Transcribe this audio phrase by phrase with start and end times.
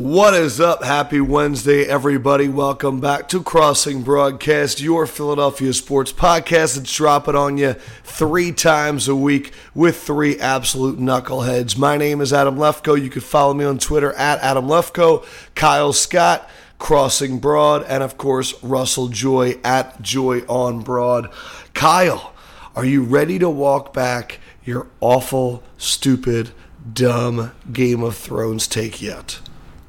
[0.00, 0.82] What is up?
[0.82, 2.48] Happy Wednesday, everybody.
[2.48, 6.78] Welcome back to Crossing Broadcast, your Philadelphia sports podcast.
[6.78, 11.76] It's dropping on you three times a week with three absolute knuckleheads.
[11.76, 13.00] My name is Adam Lefkoe.
[13.00, 15.22] You can follow me on Twitter at Adam Lefkoe,
[15.54, 16.48] Kyle Scott,
[16.78, 21.30] Crossing Broad, and of course, Russell Joy at Joy on Broad.
[21.74, 22.32] Kyle,
[22.74, 26.52] are you ready to walk back your awful, stupid,
[26.90, 29.40] dumb Game of Thrones take yet?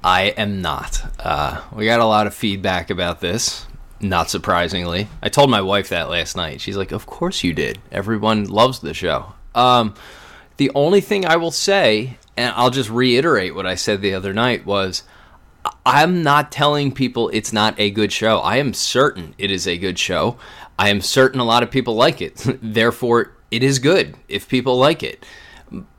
[0.04, 1.04] I am not.
[1.20, 3.68] Uh, we got a lot of feedback about this,
[4.00, 5.08] not surprisingly.
[5.22, 6.60] I told my wife that last night.
[6.62, 7.80] She's like, Of course you did.
[7.92, 9.34] Everyone loves the show.
[9.54, 9.94] Um,
[10.58, 14.34] the only thing I will say, and I'll just reiterate what I said the other
[14.34, 15.04] night, was
[15.86, 18.40] I'm not telling people it's not a good show.
[18.40, 20.38] I am certain it is a good show.
[20.80, 22.38] I am certain a lot of people like it.
[22.62, 25.24] Therefore, it is good if people like it.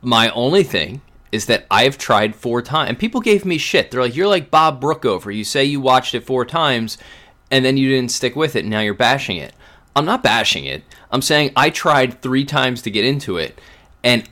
[0.00, 3.90] My only thing is that I've tried four times, and people gave me shit.
[3.90, 5.34] They're like, "You're like Bob Brookover.
[5.34, 6.98] You say you watched it four times,
[7.50, 8.60] and then you didn't stick with it.
[8.60, 9.54] And now you're bashing it."
[9.94, 10.84] I'm not bashing it.
[11.10, 13.60] I'm saying I tried three times to get into it,
[14.02, 14.24] and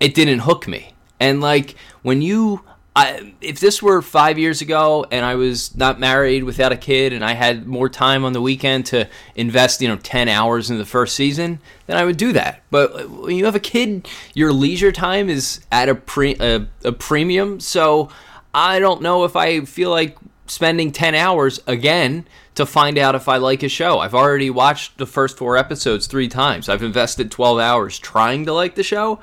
[0.00, 0.94] it didn't hook me.
[1.20, 2.62] And like when you
[2.96, 7.12] I, if this were five years ago and I was not married without a kid
[7.12, 10.78] and I had more time on the weekend to invest, you know, 10 hours in
[10.78, 12.62] the first season, then I would do that.
[12.70, 16.92] But when you have a kid, your leisure time is at a, pre, a, a
[16.92, 17.58] premium.
[17.58, 18.10] So
[18.54, 23.28] I don't know if I feel like spending 10 hours again to find out if
[23.28, 23.98] I like a show.
[23.98, 26.68] I've already watched the first four episodes three times.
[26.68, 29.18] I've invested 12 hours trying to like the show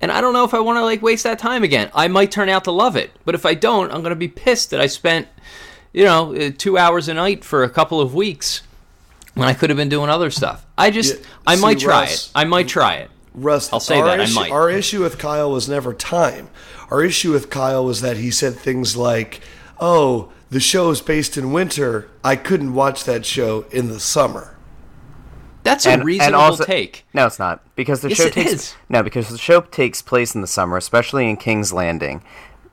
[0.00, 1.90] and I don't know if I want to like waste that time again.
[1.94, 4.28] I might turn out to love it, but if I don't, I'm going to be
[4.28, 5.28] pissed that I spent,
[5.92, 8.62] you know, uh, two hours a night for a couple of weeks
[9.34, 10.64] when I could have been doing other stuff.
[10.76, 12.32] I just, yeah, I see, might try Russ, it.
[12.34, 13.10] I might try it.
[13.34, 14.20] Russ, I'll say that.
[14.20, 14.50] Issue, I might.
[14.50, 16.48] Our issue with Kyle was never time.
[16.90, 19.40] Our issue with Kyle was that he said things like,
[19.78, 22.08] "Oh, the show is based in winter.
[22.24, 24.56] I couldn't watch that show in the summer."
[25.62, 27.04] That's a and, reasonable and also, take.
[27.12, 28.74] No, it's not because the yes, show takes is.
[28.88, 32.22] no because the show takes place in the summer, especially in King's Landing.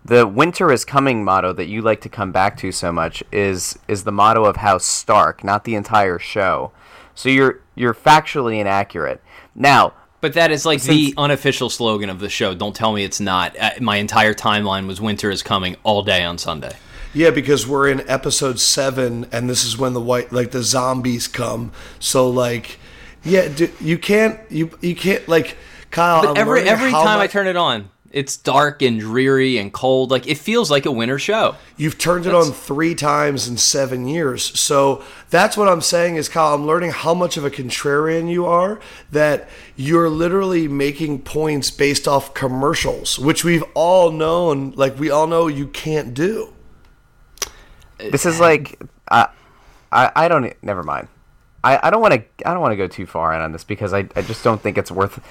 [0.05, 3.77] The winter is coming motto that you like to come back to so much is
[3.87, 6.71] is the motto of House Stark, not the entire show.
[7.13, 9.21] So you're you're factually inaccurate.
[9.53, 12.55] Now, but that is like Since, the unofficial slogan of the show.
[12.55, 13.57] Don't tell me it's not.
[13.59, 16.75] Uh, my entire timeline was winter is coming all day on Sunday.
[17.13, 21.27] Yeah, because we're in episode seven, and this is when the white, like the zombies
[21.27, 21.71] come.
[21.99, 22.79] So like,
[23.27, 25.57] yeah, you can't, you you can't like
[25.91, 26.21] Kyle.
[26.21, 30.11] But every every time much- I turn it on, it's dark and dreary and cold.
[30.11, 31.55] Like it feels like a winter show.
[31.75, 34.57] You've turned it on three times in seven years.
[34.59, 38.45] So that's what I'm saying is, Kyle, I'm learning how much of a contrarian you
[38.45, 38.79] are,
[39.11, 45.27] that you're literally making points based off commercials, which we've all known, like we all
[45.27, 46.53] know you can't do.
[47.99, 48.79] This is like,
[49.09, 49.27] uh,
[49.91, 50.53] I I don't.
[50.63, 51.07] Never mind.
[51.67, 53.63] I, I don't want to I don't want to go too far in on this
[53.63, 55.21] because I, I just don't think it's worth.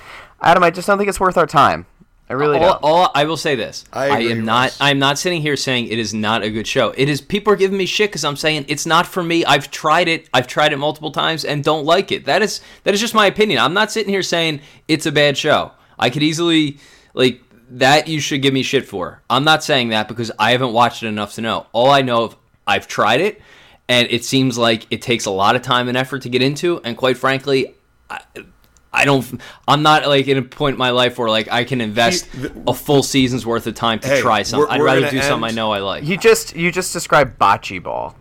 [0.42, 1.86] Adam, I just don't think it's worth our time.
[2.28, 2.82] I really all, don't.
[2.82, 4.76] All, I will say this: I, I am not.
[4.80, 6.92] I'm not sitting here saying it is not a good show.
[6.96, 7.20] It is.
[7.20, 9.44] People are giving me shit because I'm saying it's not for me.
[9.44, 10.28] I've tried it.
[10.34, 12.26] I've tried it multiple times and don't like it.
[12.26, 13.60] That is that is just my opinion.
[13.60, 15.72] I'm not sitting here saying it's a bad show.
[15.98, 16.78] I could easily
[17.14, 18.08] like that.
[18.08, 19.22] You should give me shit for.
[19.30, 21.66] I'm not saying that because I haven't watched it enough to know.
[21.72, 22.36] All I know of,
[22.66, 23.40] I've tried it,
[23.88, 26.80] and it seems like it takes a lot of time and effort to get into.
[26.82, 27.74] And quite frankly,
[28.10, 28.20] I,
[28.92, 29.40] I don't.
[29.68, 32.28] I'm not like in a point in my life where like I can invest
[32.66, 34.70] a full season's worth of time to hey, try something.
[34.70, 36.04] I'd rather do end, something I know I like.
[36.04, 38.16] You just you just described bocce ball.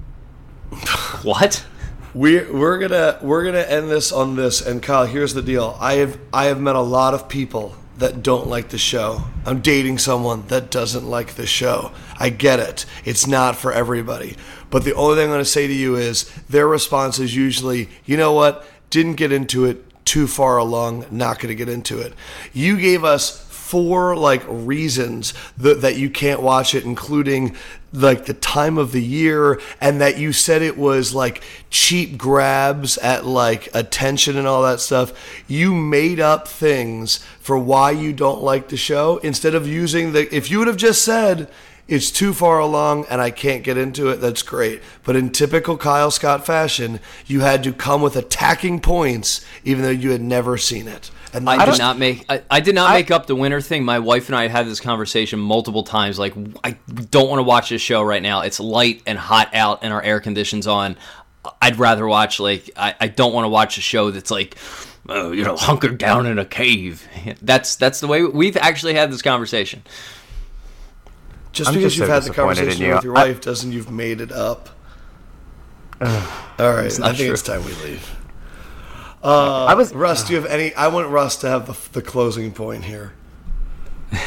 [1.23, 1.65] what?
[2.13, 4.61] We're we're gonna we're gonna end this on this.
[4.61, 5.77] And Kyle, here's the deal.
[5.79, 9.23] I have I have met a lot of people that don't like the show.
[9.45, 11.91] I'm dating someone that doesn't like the show.
[12.17, 12.85] I get it.
[13.03, 14.35] It's not for everybody.
[14.69, 17.89] But the only thing I'm going to say to you is their response is usually,
[18.05, 18.65] you know what?
[18.89, 22.13] Didn't get into it too far along, not going to get into it.
[22.53, 27.55] You gave us four like reasons that, that you can't watch it, including
[27.91, 31.41] like the time of the year and that you said it was like
[31.71, 35.43] cheap grabs at like attention and all that stuff.
[35.47, 40.33] You made up things for why you don't like the show instead of using the
[40.35, 41.49] if you would have just said
[41.87, 44.81] it's too far along and I can't get into it, that's great.
[45.03, 49.89] But in typical Kyle Scott fashion, you had to come with attacking points even though
[49.89, 51.11] you had never seen it.
[51.33, 53.59] And I, I did not make I, I did not I, make up the winter
[53.59, 53.83] thing.
[53.83, 56.17] My wife and I had this conversation multiple times.
[56.17, 56.33] Like,
[56.63, 58.41] I don't want to watch this show right now.
[58.41, 60.95] It's light and hot out, and our air conditions on.
[61.61, 64.55] I'd rather watch like I, I don't want to watch a show that's like
[65.09, 67.05] uh, you know hunkered down in a cave.
[67.41, 69.83] That's that's the way we've actually had this conversation.
[71.55, 72.93] Just I'm because just you've so had the conversation you.
[72.95, 74.69] with your I- wife doesn't you've made it up.
[76.01, 76.07] All
[76.59, 77.31] right, I think true.
[77.31, 78.13] it's time we leave.
[79.23, 80.73] Uh, I was Russ, do you have any?
[80.75, 83.13] I want Russ to have the, the closing point here.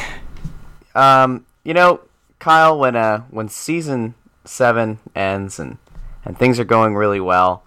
[0.95, 2.01] Um, you know,
[2.39, 5.77] Kyle, when uh when season seven ends and
[6.25, 7.63] and things are going really well,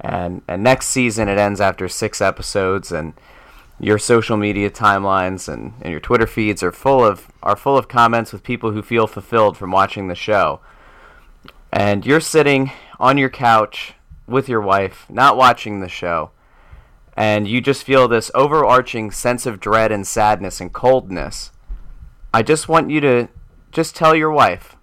[0.00, 3.12] and and next season it ends after six episodes, and
[3.80, 7.88] your social media timelines and, and your Twitter feeds are full of are full of
[7.88, 10.60] comments with people who feel fulfilled from watching the show.
[11.72, 13.94] And you're sitting on your couch
[14.26, 16.30] with your wife, not watching the show,
[17.16, 21.50] and you just feel this overarching sense of dread and sadness and coldness.
[22.34, 23.28] I just want you to
[23.72, 24.76] just tell your wife.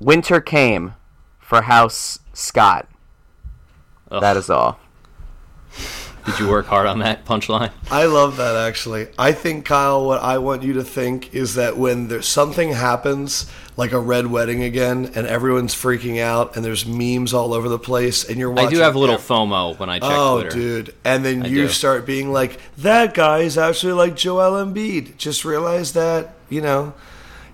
[0.00, 0.94] Winter came
[1.38, 2.88] for House Scott.
[4.10, 4.20] Ugh.
[4.20, 4.78] That is all.
[6.28, 7.70] Did you work hard on that punchline?
[7.90, 9.08] I love that actually.
[9.18, 13.50] I think Kyle, what I want you to think is that when there's something happens,
[13.78, 17.78] like a red wedding again, and everyone's freaking out, and there's memes all over the
[17.78, 20.56] place, and you're I do have a little FOMO when I check Oh, Twitter.
[20.56, 20.94] dude!
[21.02, 21.68] And then you do.
[21.68, 26.92] start being like, "That guy is actually like Joel Embiid." Just realize that you know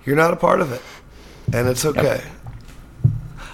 [0.04, 0.82] you're not a part of it,
[1.52, 2.22] and it's okay.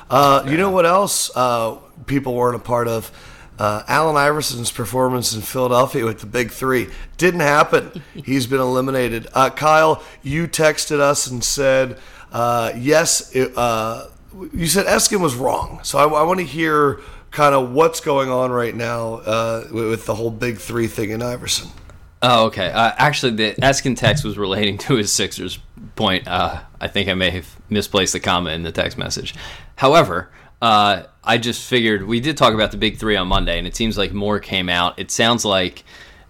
[0.08, 1.76] Uh, you know what else uh,
[2.06, 3.10] people weren't a part of?
[3.60, 8.02] Uh, Allen Iverson's performance in Philadelphia with the Big Three didn't happen.
[8.14, 9.28] He's been eliminated.
[9.34, 11.98] Uh, Kyle, you texted us and said,
[12.32, 14.06] uh, yes, it, uh,
[14.54, 15.80] you said Eskin was wrong.
[15.82, 17.00] So I, I want to hear
[17.32, 21.10] kind of what's going on right now uh, with, with the whole Big Three thing
[21.10, 21.68] in Iverson.
[22.22, 22.70] Oh, okay.
[22.70, 25.58] Uh, actually, the Eskin text was relating to his Sixers
[25.96, 26.26] point.
[26.26, 29.34] Uh, I think I may have misplaced the comma in the text message.
[29.76, 30.30] However,
[30.60, 33.76] uh, I just figured we did talk about the big three on Monday, and it
[33.76, 34.98] seems like more came out.
[34.98, 35.84] It sounds like,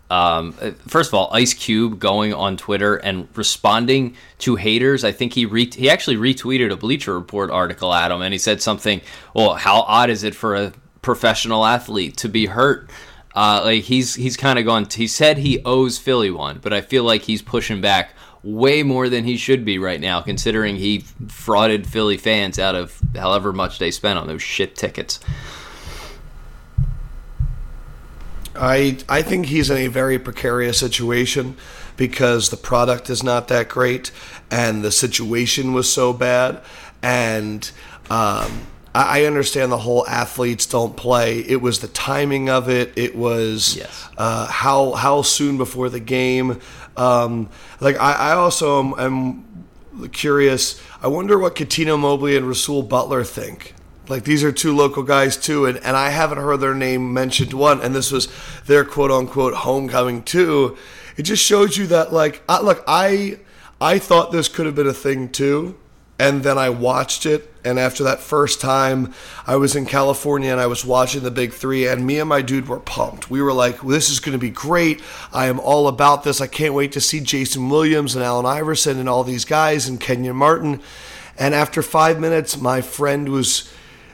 [0.09, 0.53] um,
[0.87, 5.05] first of all, Ice Cube going on Twitter and responding to haters.
[5.05, 8.38] I think he re- he actually retweeted a Bleacher Report article at him, and he
[8.38, 9.00] said something.
[9.35, 10.73] Well, how odd is it for a
[11.03, 12.91] professional athlete to be hurt?
[13.35, 14.87] Uh, like he's he's kind of gone.
[14.93, 19.09] He said he owes Philly one, but I feel like he's pushing back way more
[19.09, 23.79] than he should be right now, considering he frauded Philly fans out of however much
[23.79, 25.21] they spent on those shit tickets.
[28.57, 31.57] I I think he's in a very precarious situation
[31.97, 34.11] because the product is not that great
[34.51, 36.61] and the situation was so bad
[37.03, 37.71] and
[38.11, 41.39] um, I I understand the whole athletes don't play.
[41.41, 42.93] It was the timing of it.
[42.97, 44.09] It was Yes.
[44.19, 46.59] uh, how how soon before the game.
[46.97, 47.49] Um,
[47.81, 50.81] like I, I also am, am curious.
[51.03, 53.75] I wonder what Cuttino Mobley and Rasual Butler think.
[54.09, 57.53] Like these are two local guys too, and, and I haven't heard their name mentioned
[57.53, 57.81] one.
[57.81, 58.29] And this was
[58.67, 60.77] their quote unquote homecoming too.
[61.17, 63.39] It just shows you that like I, look, I
[63.81, 65.79] I thought this could have been a thing too,
[66.20, 67.50] and then I watched it.
[67.64, 69.14] And after that first time,
[69.46, 72.43] I was in California and I was watching the Big Three, and me and my
[72.43, 73.31] dude were pumped.
[73.31, 75.00] We were like, "This is going to be great!
[75.32, 76.43] I am all about this.
[76.43, 79.99] I can't wait to see Jason Williams and Allen Iverson and all these guys and
[79.99, 80.81] Kenyon Martin."
[81.38, 83.72] And after five minutes, my friend was.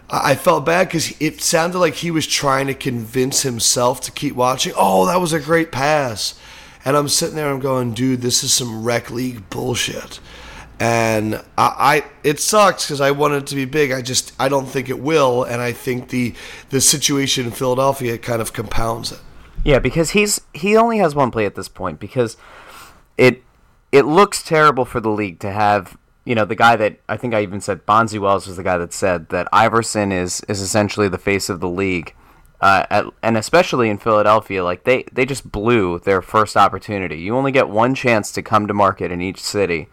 [0.09, 4.37] I felt bad because it sounded like he was trying to convince himself to keep
[4.37, 4.73] watching.
[4.77, 6.39] Oh, that was a great pass.
[6.85, 10.21] And I'm sitting there, I'm going, dude, this is some rec league bullshit.
[10.79, 13.93] And I, I it sucks because I want it to be big.
[13.93, 16.35] I just I don't think it will, and I think the
[16.71, 19.21] the situation in Philadelphia kind of compounds it.
[19.65, 22.37] Yeah, because he's he only has one play at this point because
[23.17, 23.43] it
[23.91, 27.35] it looks terrible for the league to have you know the guy that I think
[27.35, 31.09] I even said Bonzi Wells was the guy that said that Iverson is is essentially
[31.09, 32.15] the face of the league,
[32.61, 37.19] uh, at, and especially in Philadelphia, like they they just blew their first opportunity.
[37.19, 39.89] You only get one chance to come to market in each city,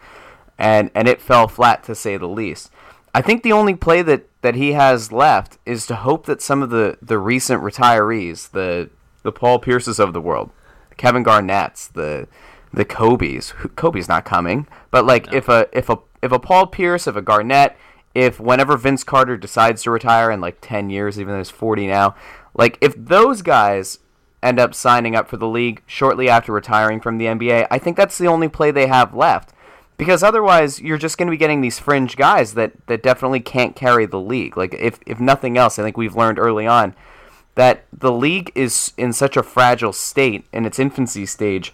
[0.58, 2.70] and and it fell flat to say the least.
[3.14, 6.62] I think the only play that, that he has left is to hope that some
[6.62, 8.90] of the, the recent retirees, the
[9.22, 10.50] the Paul Pierces of the world,
[10.96, 12.26] Kevin Garnett's, the
[12.72, 17.06] the Kobe's, Kobe's not coming, but like if a if a if a Paul Pierce,
[17.06, 17.76] if a Garnett,
[18.14, 21.86] if whenever Vince Carter decides to retire in like ten years, even though he's forty
[21.86, 22.16] now,
[22.54, 23.98] like if those guys
[24.42, 27.96] end up signing up for the league shortly after retiring from the NBA, I think
[27.96, 29.54] that's the only play they have left
[29.96, 33.76] because otherwise you're just going to be getting these fringe guys that, that definitely can't
[33.76, 34.56] carry the league.
[34.56, 36.94] Like if if nothing else, I think we've learned early on
[37.54, 41.72] that the league is in such a fragile state in its infancy stage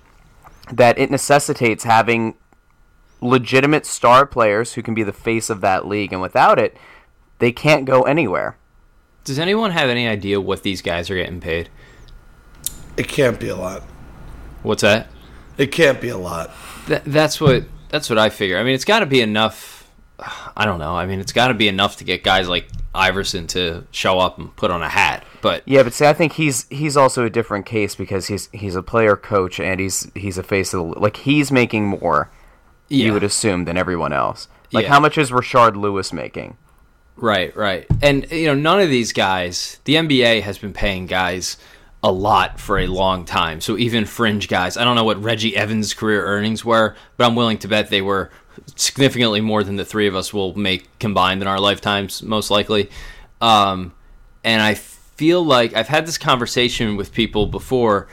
[0.71, 2.35] that it necessitates having
[3.21, 6.77] legitimate star players who can be the face of that league and without it
[7.39, 8.57] they can't go anywhere.
[9.25, 11.71] Does anyone have any idea what these guys are getting paid?
[12.97, 13.83] It can't be a lot.
[14.63, 15.09] What's that?
[15.57, 16.51] It can't be a lot.
[16.87, 18.59] That, that's what that's what I figure.
[18.59, 19.81] I mean, it's got to be enough
[20.57, 20.95] I don't know.
[20.95, 24.39] I mean, it's got to be enough to get guys like Iverson to show up
[24.39, 25.25] and put on a hat.
[25.41, 28.75] But Yeah, but see, I think he's he's also a different case because he's he's
[28.75, 32.31] a player coach and he's he's a face of the like he's making more.
[32.89, 34.49] yeah, You would assume than everyone else.
[34.73, 34.91] Like Yeah.
[34.91, 36.57] how much is Rashard Lewis making?
[37.17, 37.87] right, right.
[38.03, 39.79] And you know, none of these guys.
[39.85, 41.57] The NBA has been paying guys
[42.03, 43.61] a lot for a long time.
[43.61, 47.35] So even fringe guys, I don't know what Reggie Evans' career earnings were, but I'm
[47.35, 48.31] willing to bet they were
[48.77, 52.91] significantly more than the three of us will make combined in our lifetimes, most likely.
[53.41, 53.93] Um,
[54.45, 58.09] and I feel like I've had this conversation with people before.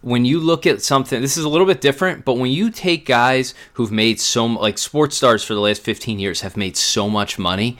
[0.00, 3.04] When you look at something, this is a little bit different, but when you take
[3.04, 7.10] guys who've made so like sports stars for the last 15 years have made so
[7.10, 7.76] much money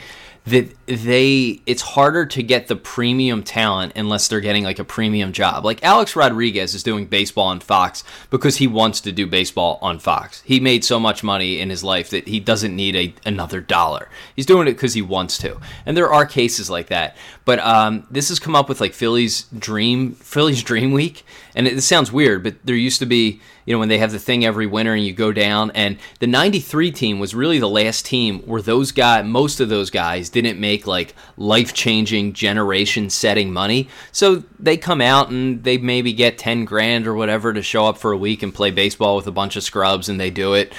[0.51, 5.33] that they it's harder to get the premium talent unless they're getting like a premium
[5.33, 5.65] job.
[5.65, 9.99] Like Alex Rodriguez is doing baseball on Fox because he wants to do baseball on
[9.99, 10.43] Fox.
[10.45, 14.09] He made so much money in his life that he doesn't need a, another dollar.
[14.35, 15.61] He's doing it because he wants to.
[15.85, 17.17] And there are cases like that.
[17.45, 21.25] But um, this has come up with like Philly's dream Philly's Dream Week,
[21.55, 24.13] and it, it sounds weird, but there used to be you know when they have
[24.13, 27.69] the thing every winter and you go down, and the '93 team was really the
[27.69, 33.11] last team where those guys, most of those guys, didn't make like life changing, generation
[33.11, 33.89] setting money.
[34.13, 37.99] So they come out and they maybe get ten grand or whatever to show up
[37.99, 40.73] for a week and play baseball with a bunch of scrubs, and they do it.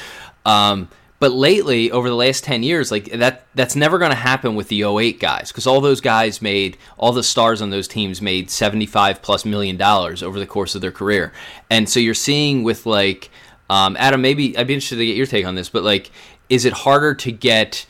[0.45, 0.89] Um,
[1.19, 4.69] but lately, over the last 10 years, like that that's never going to happen with
[4.69, 8.49] the 08 guys because all those guys made all the stars on those teams made
[8.49, 11.33] 75 plus million dollars over the course of their career.
[11.69, 13.29] And so you're seeing with like
[13.69, 16.09] um, Adam, maybe I'd be interested to get your take on this, but like
[16.47, 17.85] is it harder to get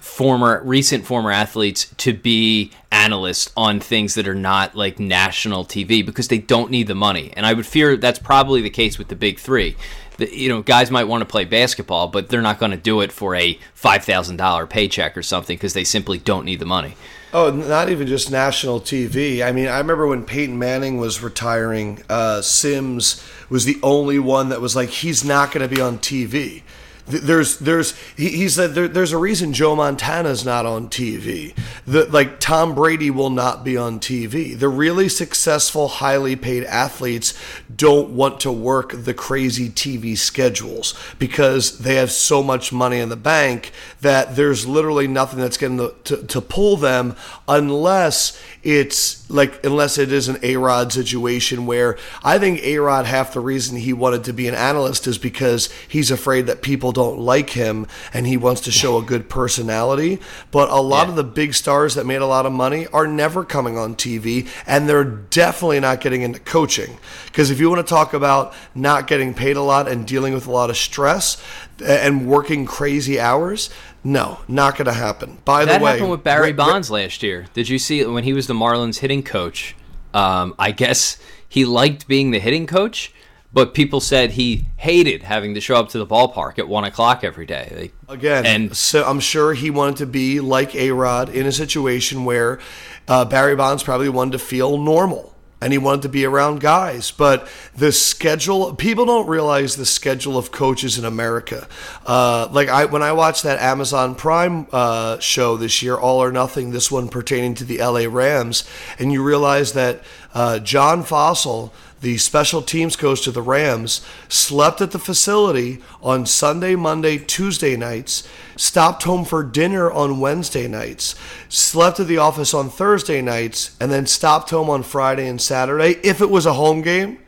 [0.00, 6.04] former recent former athletes to be analysts on things that are not like national TV
[6.04, 7.32] because they don't need the money.
[7.36, 9.76] And I would fear that's probably the case with the big 3.
[10.16, 13.00] The, you know, guys might want to play basketball, but they're not going to do
[13.02, 16.96] it for a $5,000 paycheck or something because they simply don't need the money.
[17.32, 19.46] Oh, not even just national TV.
[19.46, 24.48] I mean, I remember when Peyton Manning was retiring, uh, Simms was the only one
[24.48, 26.62] that was like, he's not going to be on TV.
[27.10, 31.56] Th- There's, there's, he, he said there, there's a reason Joe Montana's not on TV.
[31.86, 34.58] Like Tom Brady will not be on TV.
[34.58, 37.34] The really successful, highly paid athletes
[37.74, 43.08] don't want to work the crazy TV schedules because they have so much money in
[43.08, 49.28] the bank that there's literally nothing that's going to, to, to pull them unless it's
[49.30, 53.92] like unless it is an A-Rod situation where I think A-Rod half the reason he
[53.92, 58.26] wanted to be an analyst is because he's afraid that people don't like him and
[58.26, 60.18] he wants to show a good personality
[60.50, 61.10] but a lot Yeah.
[61.10, 64.46] of the big stars that made a lot of money are never coming on TV
[64.66, 69.06] and they're definitely not getting into coaching because if you want to talk about not
[69.06, 71.36] getting paid a lot and dealing with a lot of stress
[71.84, 73.70] and working crazy hours
[74.04, 77.22] no not going to happen by That the way that happened with Barry Bonds last
[77.22, 77.46] year.
[77.54, 79.74] Did you see when he was the Marlins hitting coach?
[80.14, 83.12] Um, I guess he liked being the hitting coach,
[83.52, 87.24] but people said he hated having to show up to the ballpark at one o'clock
[87.24, 87.72] every day.
[88.08, 91.52] Like, Again, And- so I'm sure he wanted to be like A Rod in a
[91.52, 92.58] situation where
[93.06, 97.10] uh, Barry Bonds probably wanted to feel normal and he wanted to be around guys.
[97.10, 101.66] But the schedule, people don't realize the schedule of coaches in America.
[102.06, 106.30] Uh, like I, when I watched that Amazon Prime uh, show this year, All or
[106.30, 108.68] Nothing, this one pertaining to the LA Rams,
[109.00, 110.02] and you realize that
[110.32, 116.26] uh, John Fassel the special teams coach to the Rams, slept at the facility on
[116.26, 121.14] Sunday, Monday, Tuesday nights, stopped home for dinner on Wednesday nights,
[121.48, 125.98] slept at the office on Thursday nights, and then stopped home on Friday and Saturday
[126.04, 127.18] if it was a home game.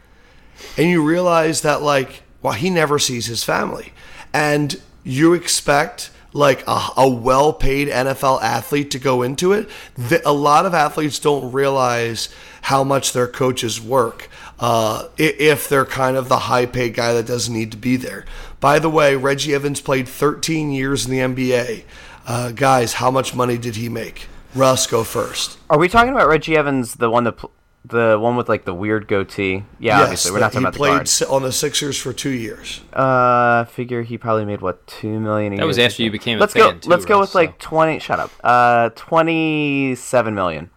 [0.76, 3.92] And you realize that, like, well, he never sees his family.
[4.32, 9.68] And you expect like a, a well-paid NFL athlete to go into it.
[9.96, 12.28] The, a lot of athletes don't realize
[12.62, 14.28] how much their coaches work
[14.60, 18.24] uh, if they're kind of the high-paid guy that doesn't need to be there.
[18.60, 21.84] By the way, Reggie Evans played 13 years in the NBA.
[22.26, 24.26] Uh, guys, how much money did he make?
[24.54, 25.58] Russ, go first.
[25.70, 27.52] Are we talking about Reggie Evans, the one that pl-
[27.86, 29.64] the one with like the weird goatee?
[29.78, 31.08] Yeah, obviously we're not talking he about the played guard.
[31.08, 32.82] si- on the Sixers for two years.
[32.92, 35.54] Uh, figure he probably made what two million.
[35.54, 35.86] A That was year?
[35.86, 36.78] after you became a Let's fan, go.
[36.78, 37.98] too, let's go Russ, with like twenty.
[38.00, 38.30] Shut up.
[38.44, 40.70] Uh, twenty-seven million.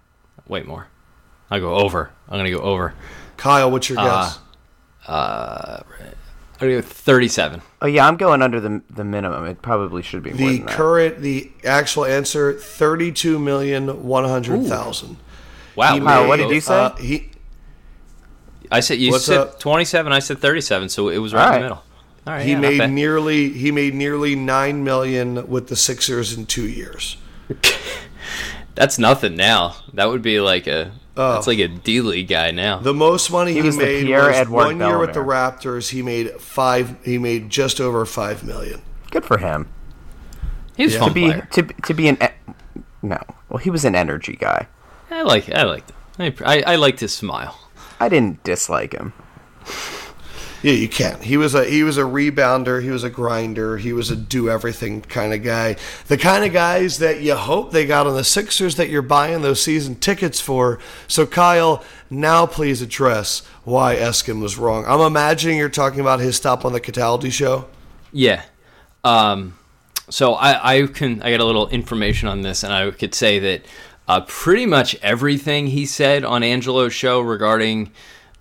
[0.48, 0.88] wait more.
[1.52, 2.12] I'll go over.
[2.30, 2.94] I'm gonna go over.
[3.38, 4.40] Kyle, what's your Uh, guess?
[5.08, 5.84] I'm
[6.70, 7.62] gonna go 37.
[7.82, 9.46] Oh yeah, I'm going under the the minimum.
[9.46, 10.76] It probably should be more The than that.
[10.76, 15.18] current, the actual answer, thirty-two million one hundred thousand.
[15.76, 15.94] Wow.
[15.96, 16.80] He we Wow, were what did both- you say?
[16.80, 17.30] Uh, he
[18.72, 19.60] I said you What's said up?
[19.60, 20.12] 27.
[20.12, 21.84] I said 37, so it was right All in the middle.
[22.26, 26.46] All right, he yeah, made nearly he made nearly nine million with the Sixers in
[26.46, 27.18] two years.
[28.76, 29.76] That's nothing now.
[29.94, 31.34] That would be like a Oh.
[31.34, 32.80] that's like a D League guy now.
[32.80, 35.90] The most money he, was made was Pierre-Edouard one year with the Raptors.
[35.92, 36.96] He made five.
[37.06, 38.82] He made just over five million.
[39.12, 39.68] Good for him.
[40.76, 41.00] he was Yeah.
[41.02, 41.48] fun To be player.
[41.52, 42.52] to to be an e-
[43.04, 43.20] no.
[43.50, 44.68] Well, he was an energy guy.
[45.12, 45.96] I like I liked it.
[46.44, 47.60] I, I, I liked his smile.
[48.00, 49.14] I didn't dislike him.
[50.64, 51.22] Yeah, you can't.
[51.22, 52.82] He was a he was a rebounder.
[52.82, 53.78] He was a grinder.
[53.78, 55.76] He was a do everything kind of guy.
[56.08, 59.42] The kind of guys that you hope they got on the Sixers that you're buying
[59.42, 60.80] those season tickets for.
[61.06, 64.86] So Kyle, now please address why Eskin was wrong.
[64.88, 67.68] I'm imagining you're talking about his stop on the Cataldi show.
[68.14, 68.44] Yeah.
[69.04, 69.58] Um,
[70.10, 73.38] so I, I can I got a little information on this, and I could say
[73.40, 73.66] that
[74.08, 77.92] uh, pretty much everything he said on Angelo's show regarding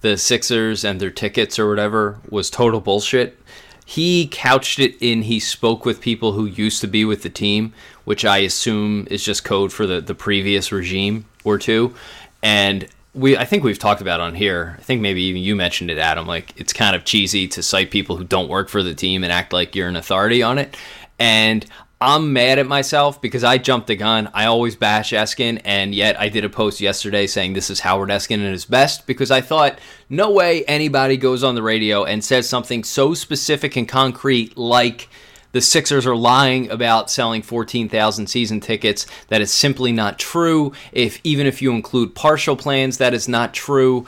[0.03, 3.39] the Sixers and their tickets or whatever was total bullshit.
[3.85, 7.73] He couched it in he spoke with people who used to be with the team,
[8.05, 11.95] which I assume is just code for the, the previous regime or two.
[12.43, 14.77] And we I think we've talked about on here.
[14.79, 16.27] I think maybe even you mentioned it, Adam.
[16.27, 19.33] Like it's kind of cheesy to cite people who don't work for the team and
[19.33, 20.77] act like you're an authority on it.
[21.19, 21.67] And
[22.05, 24.29] I'm mad at myself because I jumped the gun.
[24.35, 28.09] I always bash Eskin, and yet I did a post yesterday saying this is Howard
[28.09, 29.79] Eskin at his best because I thought
[30.09, 35.09] no way anybody goes on the radio and says something so specific and concrete like
[35.53, 39.07] the Sixers are lying about selling 14,000 season tickets.
[39.29, 40.73] That is simply not true.
[40.91, 44.07] If even if you include partial plans, that is not true.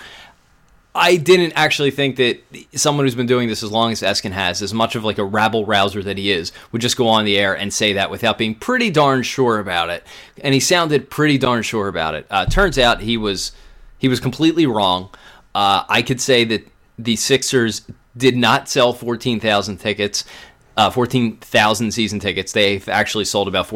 [0.96, 2.40] I didn't actually think that
[2.74, 5.24] someone who's been doing this as long as Eskin has, as much of like a
[5.24, 8.38] rabble rouser that he is, would just go on the air and say that without
[8.38, 10.06] being pretty darn sure about it.
[10.40, 12.26] And he sounded pretty darn sure about it.
[12.30, 13.50] Uh, turns out he was
[13.98, 15.10] he was completely wrong.
[15.54, 17.82] Uh, I could say that the Sixers
[18.16, 20.24] did not sell 14,000 tickets,
[20.76, 22.52] uh, 14,000 season tickets.
[22.52, 23.66] They've actually sold about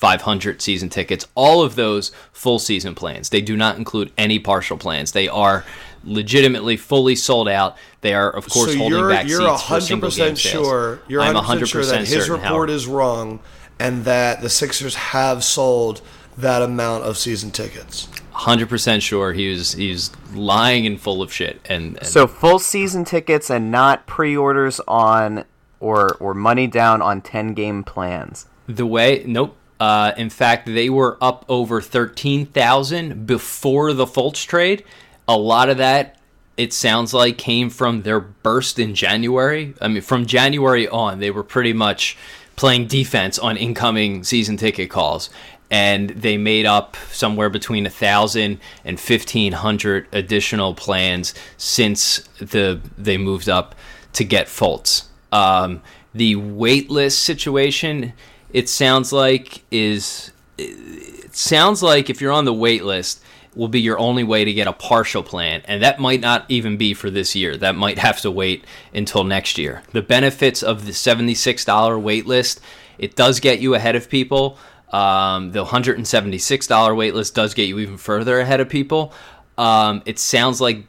[0.00, 1.26] 14,500 season tickets.
[1.34, 3.28] All of those full season plans.
[3.30, 5.12] They do not include any partial plans.
[5.12, 5.64] They are
[6.04, 7.76] legitimately fully sold out.
[8.00, 10.38] They are, of course, so holding you're back you're seats for hundred single game percent
[10.38, 10.66] sales.
[10.66, 11.00] sure.
[11.08, 12.70] You're I'm hundred percent sure that his report Howard.
[12.70, 13.40] is wrong,
[13.78, 16.00] and that the Sixers have sold
[16.38, 18.08] that amount of season tickets.
[18.32, 21.60] 100% sure he was he's lying and full of shit.
[21.68, 25.44] And, and So full season tickets and not pre-orders on
[25.78, 28.46] or or money down on 10 game plans.
[28.66, 29.56] The way, nope.
[29.80, 34.84] Uh, in fact, they were up over 13,000 before the Fultz trade.
[35.26, 36.20] A lot of that,
[36.58, 39.72] it sounds like, came from their burst in January.
[39.80, 42.18] I mean, from January on, they were pretty much
[42.56, 45.30] playing defense on incoming season ticket calls.
[45.70, 53.48] And they made up somewhere between 1,000 and 1,500 additional plans since the they moved
[53.48, 53.74] up
[54.14, 55.04] to get Fultz.
[55.32, 55.80] Um,
[56.12, 58.12] the waitlist situation,
[58.52, 63.22] it sounds like is it sounds like if you're on the wait list
[63.54, 66.76] will be your only way to get a partial plan and that might not even
[66.76, 67.56] be for this year.
[67.56, 69.82] That might have to wait until next year.
[69.92, 72.60] The benefits of the $76 wait list
[72.98, 74.58] it does get you ahead of people.
[74.90, 79.14] Um, the $176 wait list does get you even further ahead of people.
[79.56, 80.84] Um, it sounds like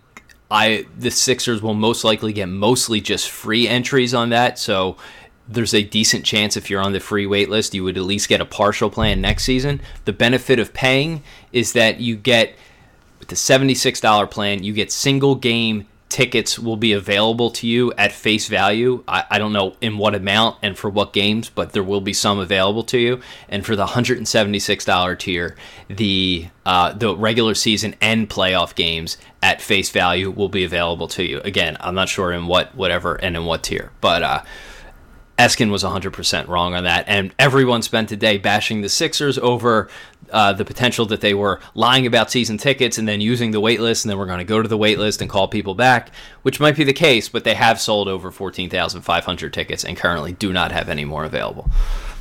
[0.51, 4.59] I the Sixers will most likely get mostly just free entries on that.
[4.59, 4.97] So
[5.51, 8.29] there's a decent chance if you're on the free wait list, you would at least
[8.29, 9.81] get a partial plan next season.
[10.05, 12.55] The benefit of paying is that you get
[13.19, 18.11] with the $76 plan, you get single game tickets will be available to you at
[18.11, 19.03] face value.
[19.07, 22.11] I, I don't know in what amount and for what games, but there will be
[22.13, 23.21] some available to you.
[23.47, 25.55] And for the $176 tier,
[25.87, 31.23] the uh, the regular season and playoff games at face value will be available to
[31.23, 31.39] you.
[31.39, 34.43] Again, I'm not sure in what whatever and in what tier, but uh,
[35.41, 39.89] Eskin was 100% wrong on that, and everyone spent today bashing the Sixers over
[40.29, 43.81] uh, the potential that they were lying about season tickets and then using the wait
[43.81, 46.11] list, and then we're going to go to the wait list and call people back,
[46.43, 50.53] which might be the case, but they have sold over 14,500 tickets and currently do
[50.53, 51.67] not have any more available.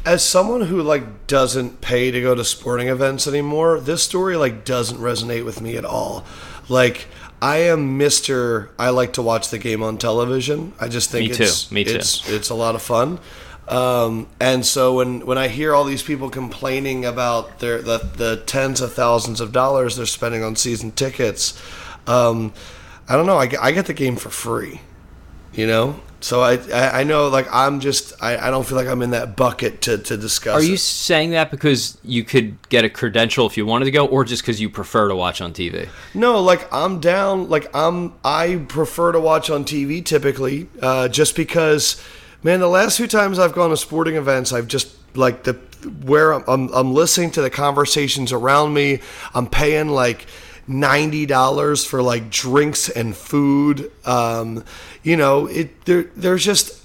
[0.07, 4.65] As someone who like doesn't pay to go to sporting events anymore, this story like
[4.65, 6.25] doesn't resonate with me at all.
[6.71, 7.09] Like
[7.43, 8.71] I am Mister.
[8.79, 10.73] I like to watch the game on television.
[10.79, 11.43] I just think Me too.
[11.45, 11.95] it's Me too.
[11.95, 13.19] it's it's a lot of fun.
[13.69, 18.43] Um, and so when when I hear all these people complaining about their the the
[18.47, 21.61] tens of thousands of dollars they're spending on season tickets,
[22.07, 22.53] um,
[23.09, 23.37] I don't know.
[23.37, 24.81] I, I get the game for free.
[25.53, 28.87] You know, so I, I, I know like I'm just I, I don't feel like
[28.87, 30.55] I'm in that bucket to, to discuss.
[30.55, 30.81] Are you it.
[30.81, 34.43] saying that because you could get a credential if you wanted to go, or just
[34.43, 35.89] because you prefer to watch on TV?
[36.15, 37.49] No, like I'm down.
[37.49, 42.03] Like I'm I prefer to watch on TV typically, uh, just because.
[42.43, 45.53] Man, the last few times I've gone to sporting events, I've just like the
[46.03, 49.01] where I'm, I'm, I'm listening to the conversations around me.
[49.35, 50.27] I'm paying like
[50.67, 53.91] ninety dollars for like drinks and food.
[54.05, 54.65] Um,
[55.03, 56.81] you know, it there there's just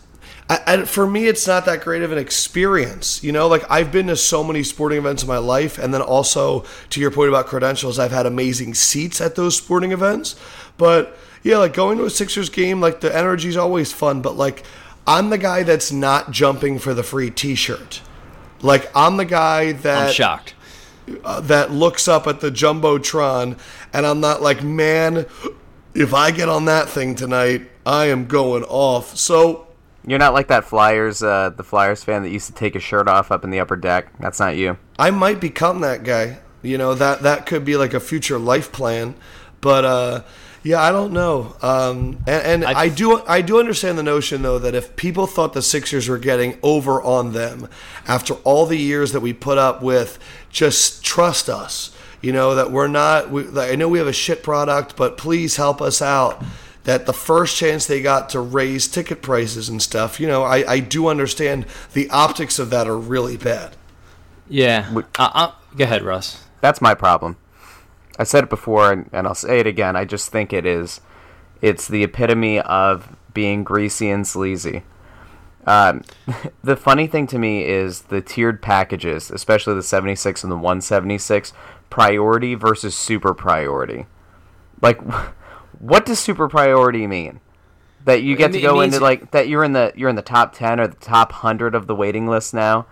[0.50, 3.24] I, I, for me, it's not that great of an experience.
[3.24, 6.02] You know, like I've been to so many sporting events in my life, and then
[6.02, 10.36] also to your point about credentials, I've had amazing seats at those sporting events.
[10.78, 14.22] But yeah, like going to a Sixers game, like the energy is always fun.
[14.22, 14.64] But like,
[15.08, 18.02] I'm the guy that's not jumping for the free T-shirt.
[18.62, 20.54] Like I'm the guy that I'm shocked.
[21.24, 23.58] Uh, that looks up at the jumbotron,
[23.94, 25.26] and I'm not like, man,
[25.94, 29.16] if I get on that thing tonight, I am going off.
[29.16, 29.68] So
[30.06, 33.08] You're not like that Flyers, uh, the Flyers fan that used to take his shirt
[33.08, 34.08] off up in the upper deck.
[34.20, 34.78] That's not you.
[35.00, 36.40] I might become that guy.
[36.62, 39.14] You know that that could be like a future life plan,
[39.62, 40.22] but uh,
[40.66, 41.56] yeah, I don't know.
[41.62, 45.28] Um, and and I, I- do I do understand the notion though that if people
[45.28, 47.70] thought the Sixers were getting over on them
[48.08, 50.18] after all the years that we put up with,
[50.50, 51.96] just trust us.
[52.22, 53.30] You know that we're not.
[53.30, 56.44] We, like, I know we have a shit product, but please help us out.
[56.86, 60.74] That the first chance they got to raise ticket prices and stuff, you know, I,
[60.74, 63.76] I do understand the optics of that are really bad.
[64.48, 64.88] Yeah.
[64.96, 65.02] Uh,
[65.34, 66.44] uh, go ahead, Russ.
[66.62, 67.38] That's my problem.
[68.18, 69.96] I said it before, and, and I'll say it again.
[69.96, 71.02] I just think it is.
[71.62, 74.84] It's the epitome of being greasy and sleazy.
[75.66, 76.04] Um,
[76.64, 81.54] the funny thing to me is the tiered packages, especially the 76 and the 176,
[81.90, 84.06] priority versus super priority.
[84.82, 85.02] Like,
[85.80, 87.40] what does super priority mean?
[88.06, 90.54] That you get to go into like that you're in the you're in the top
[90.54, 92.86] ten or the top hundred of the waiting list now,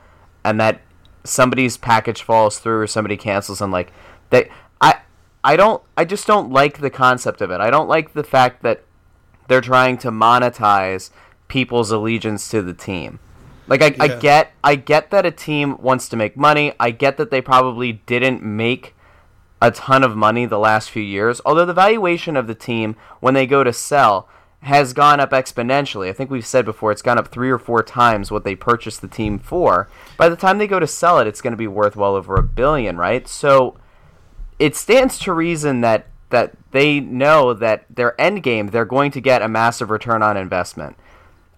[0.44, 0.82] and that
[1.24, 3.94] somebody's package falls through or somebody cancels and like
[4.32, 4.50] they
[4.82, 5.02] I
[5.44, 7.60] I don't I just don't like the concept of it.
[7.60, 8.84] I don't like the fact that
[9.48, 11.10] they're trying to monetize
[11.48, 13.20] people's allegiance to the team.
[13.68, 16.74] Like I, I get I get that a team wants to make money.
[16.80, 18.96] I get that they probably didn't make
[19.62, 21.40] a ton of money the last few years.
[21.46, 24.28] Although the valuation of the team when they go to sell
[24.64, 26.10] has gone up exponentially.
[26.10, 29.02] I think we've said before it's gone up three or four times what they purchased
[29.02, 29.90] the team for.
[30.18, 32.36] By the time they go to sell it, it's going to be worth well over
[32.36, 33.28] a billion, right?
[33.28, 33.76] So
[34.60, 39.22] it stands to reason that that they know that their end game they're going to
[39.22, 40.96] get a massive return on investment.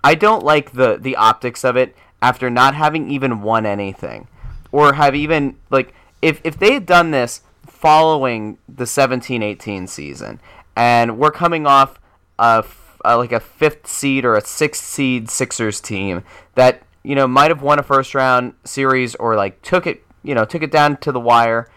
[0.03, 4.27] I don't like the the optics of it after not having even won anything
[4.71, 10.39] or have even like if if they had done this following the 17-18 season
[10.75, 11.99] and we're coming off
[12.39, 12.63] a,
[13.03, 16.23] a like a fifth seed or a sixth seed Sixers team
[16.55, 20.35] that you know might have won a first round series or like took it you
[20.35, 21.69] know took it down to the wire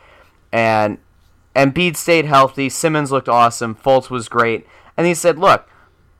[0.52, 0.98] and
[1.54, 2.68] Embiid stayed healthy.
[2.68, 3.74] Simmons looked awesome.
[3.74, 4.66] Fultz was great.
[4.96, 5.68] And he said, "Look,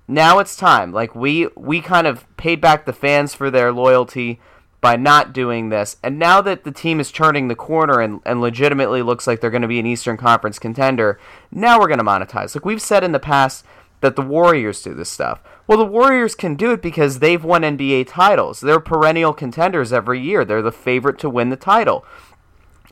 [0.09, 0.93] now it's time.
[0.93, 4.41] Like we we kind of paid back the fans for their loyalty
[4.81, 5.97] by not doing this.
[6.03, 9.51] And now that the team is turning the corner and, and legitimately looks like they're
[9.51, 11.19] going to be an Eastern Conference contender,
[11.51, 12.55] now we're going to monetize.
[12.55, 13.65] Like we've said in the past
[14.01, 15.43] that the Warriors do this stuff.
[15.67, 18.61] Well, the Warriors can do it because they've won NBA titles.
[18.61, 20.45] They're perennial contenders every year.
[20.45, 22.05] They're the favorite to win the title.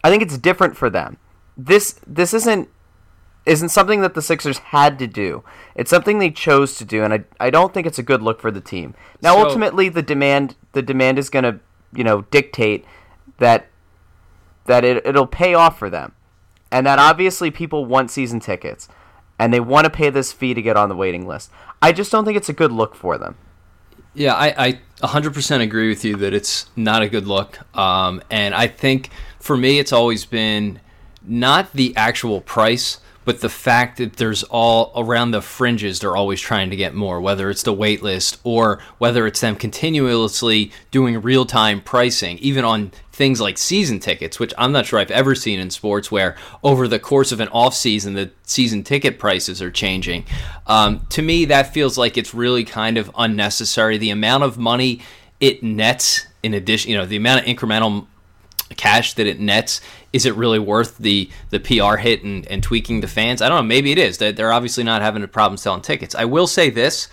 [0.03, 1.18] I think it's different for them.
[1.57, 2.69] This this isn't
[3.47, 5.45] isn't something that the Sixers had to do.
[5.77, 8.40] It's something they chose to do, and I, I don't think it's a good look
[8.40, 8.95] for the team.
[9.23, 11.61] Now, So- ultimately, the demand the demand is going to
[11.95, 12.85] you know dictate
[13.38, 13.69] that
[14.66, 16.12] that it it'll pay off for them,
[16.71, 18.88] and that obviously people want season tickets,
[19.38, 21.51] and they want to pay this fee to get on the waiting list.
[21.81, 23.37] I just don't think it's a good look for them.
[24.14, 27.59] Yeah, I, I 100% agree with you that it's not a good look.
[27.77, 30.81] Um, and I think for me, it's always been
[31.27, 36.41] not the actual price, but the fact that there's all around the fringes, they're always
[36.41, 41.21] trying to get more, whether it's the wait list or whether it's them continuously doing
[41.21, 45.35] real time pricing, even on things like season tickets, which I'm not sure I've ever
[45.35, 49.61] seen in sports where over the course of an off season, the season ticket prices
[49.61, 50.25] are changing.
[50.69, 53.99] Um, to me, that feels like it's really kind of unnecessary.
[53.99, 55.01] The amount of money
[55.41, 58.07] it nets, in addition, you know, the amount of incremental
[58.77, 59.81] cash that it nets
[60.16, 63.40] is it really worth the the PR hit and, and tweaking the fans?
[63.42, 63.68] I don't know.
[63.68, 64.18] Maybe it is.
[64.18, 66.14] They- They're obviously not having a problem selling tickets.
[66.14, 67.09] I will say this.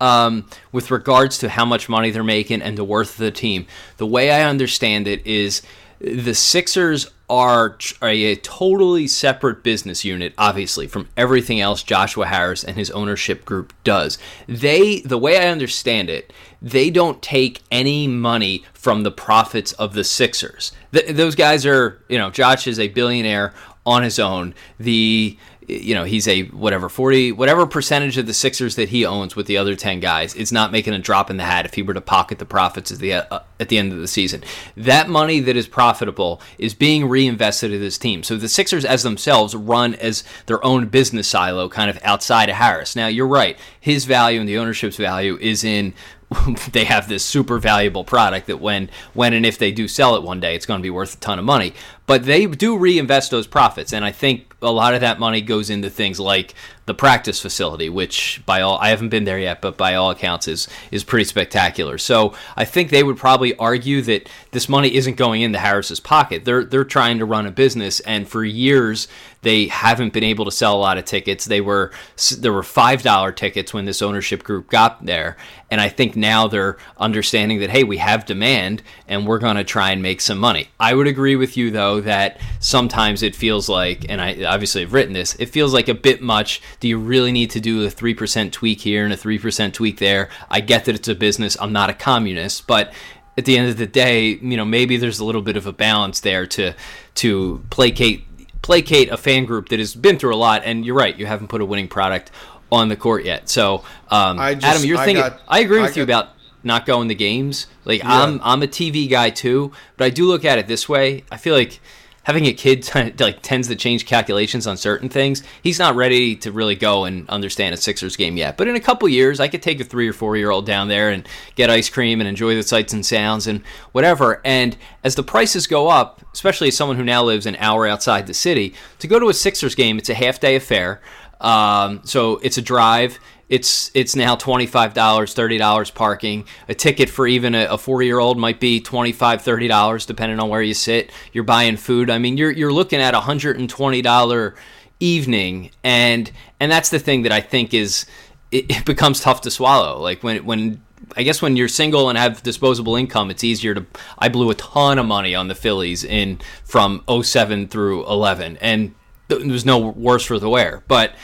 [0.00, 3.66] Um, with regards to how much money they're making and the worth of the team,
[3.96, 5.60] the way I understand it is
[6.00, 12.76] the Sixers are a totally separate business unit, obviously, from everything else Joshua Harris and
[12.76, 14.18] his ownership group does.
[14.46, 19.92] They, the way I understand it, they don't take any money from the profits of
[19.92, 20.72] the Sixers.
[20.92, 23.52] Th- those guys are, you know, Josh is a billionaire
[23.84, 24.54] on his own.
[24.78, 25.38] The
[25.68, 29.46] you know he's a whatever 40 whatever percentage of the Sixers that he owns with
[29.46, 31.94] the other 10 guys it's not making a drop in the hat if he were
[31.94, 34.42] to pocket the profits at the uh, at the end of the season.
[34.76, 38.22] That money that is profitable is being reinvested in this team.
[38.22, 42.56] So the Sixers as themselves run as their own business silo kind of outside of
[42.56, 42.96] Harris.
[42.96, 43.58] Now you're right.
[43.80, 45.94] His value and the ownership's value is in
[46.72, 50.22] they have this super valuable product that when when and if they do sell it
[50.22, 51.72] one day it's going to be worth a ton of money
[52.08, 55.70] but they do reinvest those profits and i think a lot of that money goes
[55.70, 56.54] into things like
[56.86, 60.48] the practice facility which by all i haven't been there yet but by all accounts
[60.48, 65.16] is is pretty spectacular so i think they would probably argue that this money isn't
[65.16, 69.06] going into harris's pocket they're they're trying to run a business and for years
[69.42, 71.44] they haven't been able to sell a lot of tickets.
[71.44, 71.92] They were
[72.38, 75.36] there were five dollar tickets when this ownership group got there,
[75.70, 79.64] and I think now they're understanding that hey, we have demand and we're going to
[79.64, 80.68] try and make some money.
[80.80, 84.92] I would agree with you though that sometimes it feels like, and I obviously have
[84.92, 86.60] written this, it feels like a bit much.
[86.80, 89.74] Do you really need to do a three percent tweak here and a three percent
[89.74, 90.28] tweak there?
[90.50, 91.56] I get that it's a business.
[91.60, 92.92] I'm not a communist, but
[93.36, 95.72] at the end of the day, you know, maybe there's a little bit of a
[95.72, 96.74] balance there to
[97.16, 98.24] to placate
[98.62, 100.62] placate a fan group that has been through a lot.
[100.64, 102.30] And you're right, you haven't put a winning product
[102.70, 103.48] on the court yet.
[103.48, 105.22] So, um, just, Adam, you're I thinking.
[105.22, 107.66] Got, I agree with I you got, about not going to games.
[107.84, 108.22] Like yeah.
[108.22, 111.24] I'm, I'm a TV guy too, but I do look at it this way.
[111.30, 111.80] I feel like
[112.28, 115.42] having a kid t- like tends to change calculations on certain things.
[115.62, 118.58] He's not ready to really go and understand a Sixers game yet.
[118.58, 120.88] But in a couple years, I could take a three or four year old down
[120.88, 124.42] there and get ice cream and enjoy the sights and sounds and whatever.
[124.44, 128.26] And as the prices go up, especially as someone who now lives an hour outside
[128.26, 131.00] the city, to go to a Sixers game, it's a half day affair.
[131.40, 133.18] Um, so it's a drive
[133.48, 136.46] it's it's now twenty five dollars, thirty dollars parking.
[136.68, 140.06] A ticket for even a, a four year old might be twenty five, thirty dollars,
[140.06, 141.12] depending on where you sit.
[141.32, 142.10] You're buying food.
[142.10, 144.54] I mean, you're you're looking at a hundred and twenty dollar
[145.00, 146.30] evening, and
[146.60, 148.06] and that's the thing that I think is
[148.50, 149.98] it, it becomes tough to swallow.
[149.98, 150.82] Like when when
[151.16, 153.86] I guess when you're single and have disposable income, it's easier to.
[154.18, 158.94] I blew a ton of money on the Phillies in from 07 through 11, and
[159.28, 160.82] it was no worse for the wear.
[160.88, 161.14] But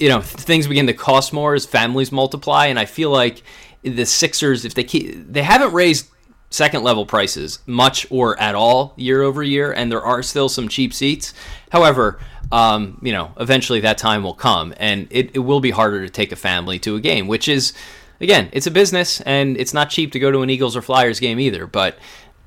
[0.00, 3.42] you know things begin to cost more as families multiply, and I feel like
[3.82, 6.08] the Sixers, if they keep, they haven't raised
[6.50, 10.68] second level prices much or at all year over year, and there are still some
[10.68, 11.32] cheap seats.
[11.70, 12.18] However,
[12.50, 16.10] um, you know, eventually that time will come, and it, it will be harder to
[16.10, 17.72] take a family to a game, which is,
[18.20, 21.20] again, it's a business, and it's not cheap to go to an Eagles or Flyers
[21.20, 21.66] game either.
[21.66, 21.98] But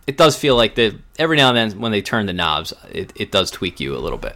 [0.06, 3.14] it does feel like that every now and then when they turn the knobs, it,
[3.16, 4.36] it does tweak you a little bit.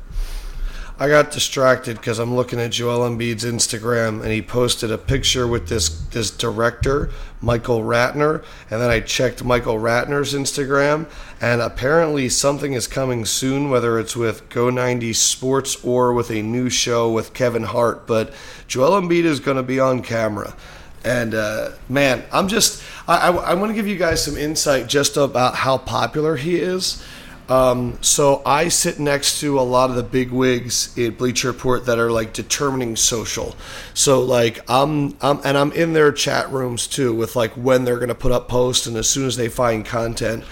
[0.99, 5.47] I got distracted because I'm looking at Joel Embiid's Instagram and he posted a picture
[5.47, 11.05] with this this director Michael Ratner, and then I checked Michael Ratner's Instagram,
[11.39, 16.41] and apparently something is coming soon, whether it's with Go 90 Sports or with a
[16.41, 18.07] new show with Kevin Hart.
[18.07, 18.33] But
[18.67, 20.55] Joel Embiid is going to be on camera.
[21.03, 24.87] And uh, man, I'm just, I, I, I want to give you guys some insight
[24.87, 27.03] just about how popular he is.
[27.49, 31.85] Um, so I sit next to a lot of the big wigs at Bleacher Report
[31.85, 33.55] that are like determining social.
[33.93, 37.99] So like I'm, I'm and I'm in their chat rooms too with like when they're
[37.99, 40.43] gonna put up posts and as soon as they find content,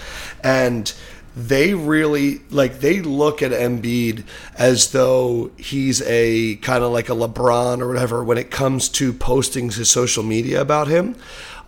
[0.42, 0.92] and
[1.36, 4.24] they really like they look at Embiid
[4.56, 9.12] as though he's a kind of like a LeBron or whatever when it comes to
[9.12, 11.14] posting his social media about him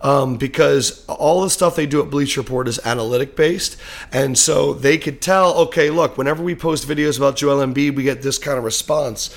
[0.01, 3.77] um, because all the stuff they do at Bleacher Report is analytic based,
[4.11, 8.03] and so they could tell, okay, look, whenever we post videos about Joel Embiid, we
[8.03, 9.35] get this kind of response.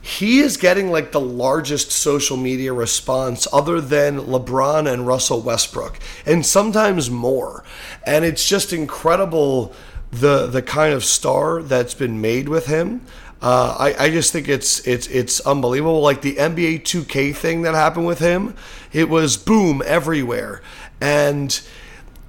[0.00, 5.98] He is getting like the largest social media response other than LeBron and Russell Westbrook,
[6.24, 7.64] and sometimes more.
[8.06, 9.74] And it's just incredible
[10.10, 13.02] the the kind of star that's been made with him.
[13.40, 16.00] Uh, I, I just think it's it's it's unbelievable.
[16.00, 18.54] Like the NBA 2K thing that happened with him,
[18.92, 20.60] it was boom everywhere,
[21.00, 21.60] and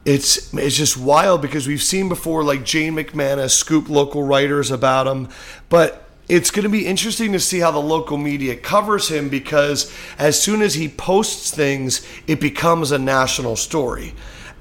[0.06, 5.08] it's it's just wild because we've seen before like Jane McManus scoop local writers about
[5.08, 5.30] him,
[5.70, 9.92] but it's going to be interesting to see how the local media covers him because
[10.20, 14.14] as soon as he posts things, it becomes a national story,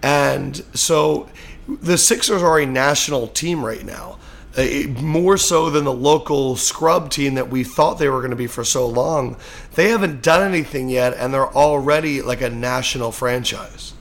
[0.02, 1.28] and so
[1.68, 4.18] the Sixers are a national team right now
[4.56, 8.36] uh, more so than the local scrub team that we thought they were going to
[8.36, 9.36] be for so long.
[9.74, 13.92] They haven't done anything yet, and they're already like a national franchise.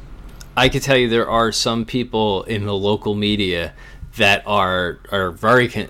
[0.55, 3.73] I can tell you there are some people in the local media
[4.15, 5.89] that are are very con-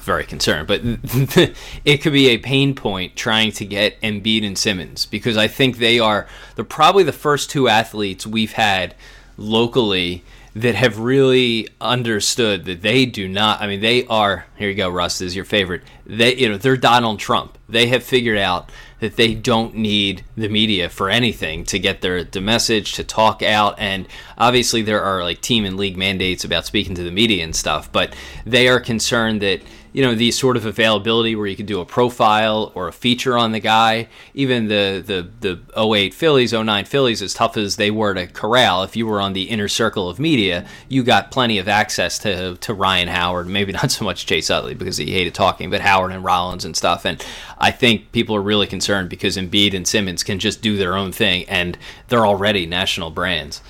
[0.00, 0.80] very concerned, but
[1.84, 5.78] it could be a pain point trying to get Embiid and Simmons because I think
[5.78, 8.94] they are they're probably the first two athletes we've had
[9.36, 10.24] locally
[10.56, 14.88] that have really understood that they do not I mean they are here you go
[14.88, 15.82] Russ is your favorite.
[16.06, 17.58] They you know they're Donald Trump.
[17.68, 22.22] They have figured out that they don't need the media for anything to get their
[22.22, 23.74] the message to talk out.
[23.78, 24.06] And
[24.38, 27.90] obviously there are like team and league mandates about speaking to the media and stuff
[27.90, 28.14] but
[28.46, 29.60] they are concerned that
[29.94, 33.38] you know the sort of availability where you could do a profile or a feature
[33.38, 34.08] on the guy.
[34.34, 38.82] Even the the the 08 Phillies, 09 Phillies, as tough as they were to corral,
[38.82, 42.56] if you were on the inner circle of media, you got plenty of access to
[42.56, 43.46] to Ryan Howard.
[43.46, 46.76] Maybe not so much Chase Utley because he hated talking, but Howard and Rollins and
[46.76, 47.06] stuff.
[47.06, 47.24] And
[47.58, 51.12] I think people are really concerned because Embiid and Simmons can just do their own
[51.12, 51.78] thing, and
[52.08, 53.62] they're already national brands.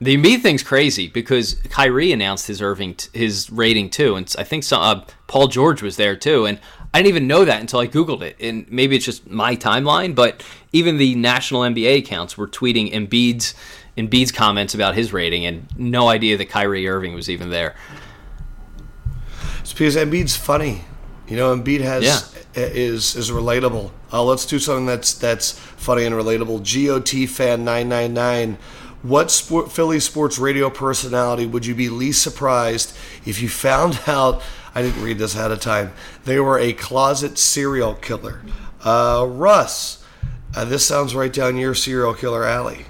[0.00, 4.62] The Embiid thing's crazy because Kyrie announced his Irving his rating too, and I think
[4.64, 6.58] some, uh, Paul George was there too, and
[6.92, 8.36] I didn't even know that until I googled it.
[8.38, 13.54] And maybe it's just my timeline, but even the national NBA accounts were tweeting Embiid's
[13.96, 17.74] Embiid's comments about his rating, and no idea that Kyrie Irving was even there.
[19.60, 20.84] It's because Embiid's funny.
[21.26, 22.62] You know, Embiid has Yeah.
[22.62, 23.90] is is relatable.
[24.12, 26.62] Uh, let's do something that's that's funny and relatable.
[26.62, 28.58] GOT fan nine nine nine.
[29.06, 34.42] What sport, Philly sports radio personality would you be least surprised if you found out?
[34.74, 35.92] I didn't read this ahead of time.
[36.24, 38.42] They were a closet serial killer.
[38.84, 40.04] Uh, Russ,
[40.56, 42.86] uh, this sounds right down your serial killer alley.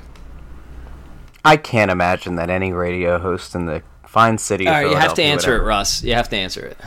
[1.44, 4.66] I can't imagine that any radio host in the fine city.
[4.66, 6.02] All of you have to Philadelphia would answer it, Russ.
[6.02, 6.80] You have to answer it.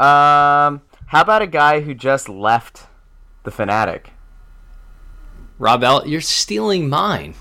[0.00, 2.86] Um, how about a guy who just left
[3.42, 4.12] the Fanatic?
[5.58, 7.34] Rob L, you're stealing mine.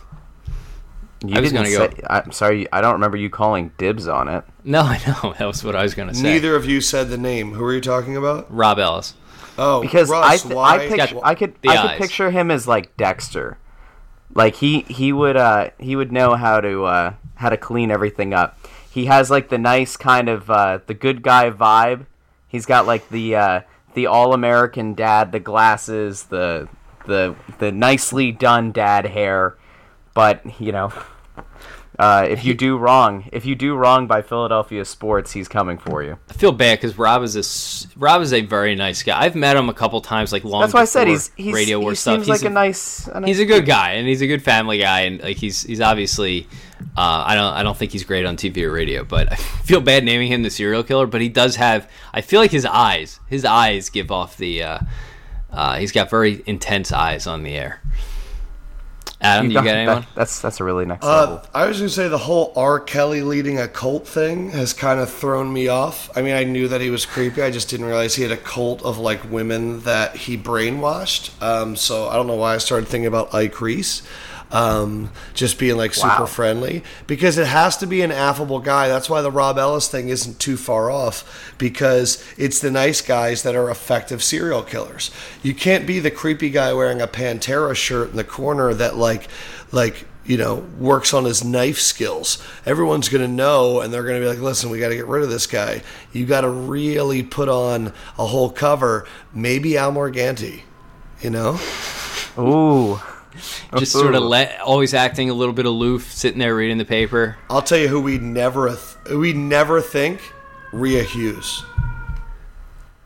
[1.25, 1.89] You I was going to go.
[2.09, 4.43] I'm sorry, I don't remember you calling dibs on it.
[4.63, 6.21] No, I know that was what I was going to say.
[6.23, 7.53] Neither of you said the name.
[7.53, 8.53] Who are you talking about?
[8.53, 9.13] Rob Ellis.
[9.57, 10.75] Oh, because I, th- why?
[10.75, 11.97] I, picture, I could The I could eyes.
[11.99, 13.57] picture him as like Dexter,
[14.33, 18.33] like he he would uh he would know how to uh how to clean everything
[18.33, 18.57] up.
[18.89, 22.07] He has like the nice kind of uh the good guy vibe.
[22.47, 23.61] He's got like the uh
[23.93, 26.67] the all American dad, the glasses, the
[27.05, 29.55] the the nicely done dad hair,
[30.15, 30.91] but you know.
[31.99, 36.01] Uh, if you do wrong, if you do wrong by Philadelphia sports, he's coming for
[36.01, 36.17] you.
[36.27, 39.21] I feel bad because Rob is a Rob is a very nice guy.
[39.21, 40.61] I've met him a couple times, like long.
[40.61, 42.27] That's why I said he's, he's radio he war seems stuff.
[42.27, 43.27] like he's a, nice, a nice.
[43.27, 46.47] he's a good guy and he's a good family guy and like he's he's obviously
[46.97, 49.79] uh, I don't I don't think he's great on TV or radio, but I feel
[49.79, 51.05] bad naming him the serial killer.
[51.05, 54.79] But he does have I feel like his eyes his eyes give off the uh,
[55.51, 57.81] uh, he's got very intense eyes on the air.
[59.23, 61.41] Adam, do you got- got that- that's that's a really next Uh, level.
[61.53, 62.79] I was going to say the whole R.
[62.79, 66.09] Kelly leading a cult thing has kind of thrown me off.
[66.15, 67.41] I mean, I knew that he was creepy.
[67.41, 71.29] I just didn't realize he had a cult of like women that he brainwashed.
[71.41, 74.01] Um, so I don't know why I started thinking about Ike Reese.
[74.53, 76.25] Um, just being like super Wow.
[76.27, 78.87] friendly because it has to be an affable guy.
[78.87, 83.41] That's why the Rob Ellis thing isn't too far off because it's the nice guys
[83.41, 85.09] that are effective serial killers.
[85.41, 89.27] You can't be the creepy guy wearing a Pantera shirt in the corner that like
[89.71, 92.37] like you know works on his knife skills.
[92.63, 95.07] Everyone's going to know and they're going to be like, "Listen, we got to get
[95.07, 97.87] rid of this guy." You got to really put on
[98.19, 100.61] a whole cover, maybe Al Morganti,
[101.21, 101.59] you know?
[102.37, 102.99] Ooh,
[103.77, 107.37] Just sort of let always acting a little bit aloof, sitting there reading the paper.
[107.49, 110.21] I'll tell you who we never th- we never think
[110.71, 111.63] Rhea Hughes.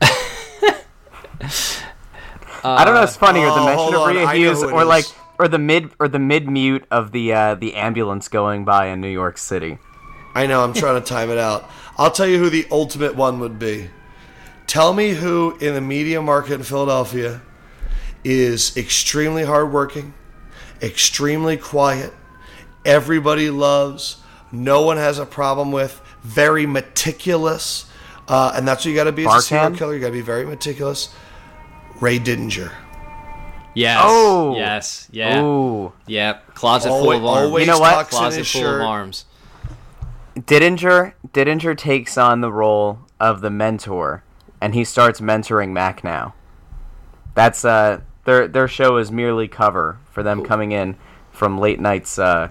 [2.64, 3.02] I don't know.
[3.02, 5.14] If it's funnier the oh, mention hold of Rhea I know Hughes, or like, is.
[5.38, 9.00] or the mid, or the mid mute of the uh, the ambulance going by in
[9.00, 9.78] New York City.
[10.34, 11.68] I know I'm trying to time it out.
[11.96, 13.90] I'll tell you who the ultimate one would be.
[14.66, 17.40] Tell me who in the media market in Philadelphia
[18.22, 20.14] is extremely hardworking,
[20.82, 22.12] extremely quiet,
[22.84, 24.18] everybody loves,
[24.52, 27.86] no one has a problem with, very meticulous,
[28.28, 29.94] uh, and that's what you got to be as a serial killer.
[29.94, 31.14] You got to be very meticulous.
[32.00, 32.72] Ray Didinger.
[33.74, 34.00] Yes.
[34.02, 34.56] Oh.
[34.56, 35.08] Yes.
[35.10, 35.40] Yeah.
[35.42, 36.54] Ooh, Yep.
[36.54, 37.46] Closet full of arms.
[37.46, 38.08] always You know what?
[38.08, 38.80] Closet full shirt.
[38.80, 39.24] of arms.
[40.36, 44.22] Didinger Didinger takes on the role of the mentor,
[44.60, 46.32] and he starts mentoring Macnow.
[47.34, 50.96] That's uh their their show is merely cover for them coming in
[51.32, 52.50] from late nights uh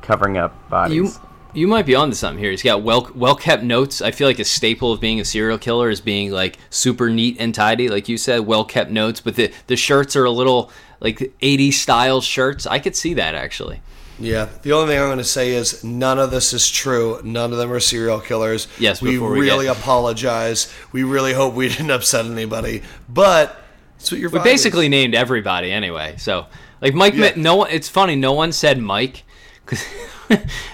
[0.00, 0.96] covering up bodies.
[0.96, 1.10] You
[1.52, 2.50] you might be onto something here.
[2.50, 4.00] He's got well well kept notes.
[4.00, 7.36] I feel like a staple of being a serial killer is being like super neat
[7.38, 9.20] and tidy, like you said, well kept notes.
[9.20, 12.66] But the the shirts are a little like 80s style shirts.
[12.66, 13.82] I could see that actually.
[14.18, 14.48] Yeah.
[14.62, 17.20] The only thing I'm going to say is none of this is true.
[17.24, 18.68] None of them are serial killers.
[18.78, 20.72] Yes, we we really get- apologize.
[20.92, 22.82] We really hope we didn't upset anybody.
[23.08, 23.59] But
[24.00, 24.90] that's what your We basically is.
[24.90, 26.14] named everybody anyway.
[26.18, 26.46] So,
[26.80, 27.32] like Mike, Yeah.
[27.36, 27.70] no one.
[27.70, 28.16] It's funny.
[28.16, 29.24] No one said Mike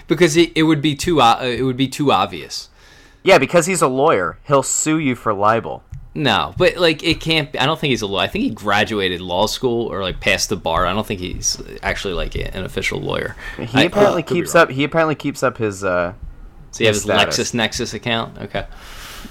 [0.06, 2.70] because it, it would be too uh, it would be too obvious.
[3.22, 5.82] Yeah, because he's a lawyer, he'll sue you for libel.
[6.14, 7.52] No, but like it can't.
[7.52, 8.22] Be, I don't think he's a lawyer.
[8.22, 10.86] I think he graduated law school or like passed the bar.
[10.86, 13.36] I don't think he's actually like an official lawyer.
[13.58, 14.70] He apparently could be keeps up.
[14.70, 15.84] He apparently keeps up his.
[15.84, 16.14] Uh,
[16.70, 17.52] So you have his his status.
[17.52, 18.38] LexisNexis account.
[18.38, 18.64] Okay.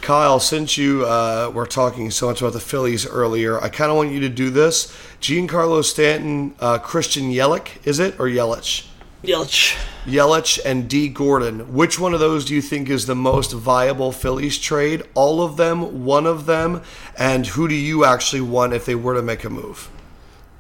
[0.02, 3.98] Kyle, since you uh, were talking so much about the Phillies earlier, I kind of
[3.98, 4.88] want you to do this.
[5.22, 8.20] Giancarlo Stanton, uh, Christian Yelich, is it?
[8.20, 8.88] Or Yelich?
[9.24, 9.76] Yelich.
[10.06, 11.74] Yelich and Dee Gordon.
[11.74, 15.04] Which one of those do you think is the most viable Phillies trade?
[15.16, 16.82] All of them, one of them,
[17.18, 19.90] and who do you actually want if they were to make a move?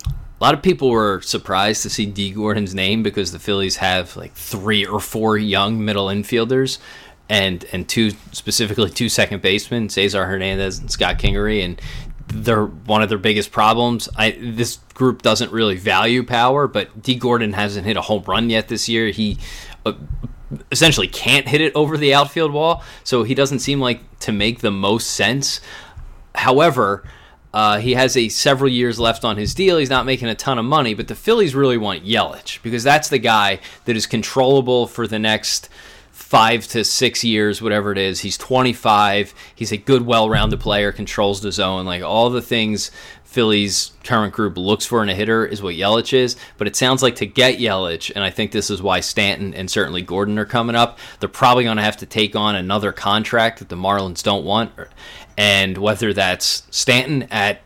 [0.07, 4.17] A lot of people were surprised to see Dee Gordon's name because the Phillies have
[4.17, 6.77] like three or four young middle infielders,
[7.29, 11.81] and and two specifically two second basemen, Cesar Hernandez and Scott Kingery, and
[12.27, 14.09] they're one of their biggest problems.
[14.15, 18.49] I this group doesn't really value power, but Dee Gordon hasn't hit a home run
[18.49, 19.09] yet this year.
[19.09, 19.37] He.
[19.85, 19.93] Uh,
[20.71, 24.59] essentially can't hit it over the outfield wall so he doesn't seem like to make
[24.59, 25.59] the most sense
[26.35, 27.03] However,
[27.53, 29.77] uh, he has a several years left on his deal.
[29.77, 33.09] He's not making a ton of money, but the Phillies really want Yelich because that's
[33.09, 35.69] the guy that is controllable for the next
[36.25, 38.21] five to six years, whatever it is.
[38.21, 39.35] He's 25.
[39.53, 40.91] He's a good, well-rounded player.
[40.91, 42.89] Controls the zone, like all the things
[43.23, 46.35] Phillies current group looks for in a hitter is what Yelich is.
[46.57, 49.69] But it sounds like to get Yelich, and I think this is why Stanton and
[49.69, 50.97] certainly Gordon are coming up.
[51.19, 54.71] They're probably going to have to take on another contract that the Marlins don't want,
[55.37, 57.61] and whether that's Stanton at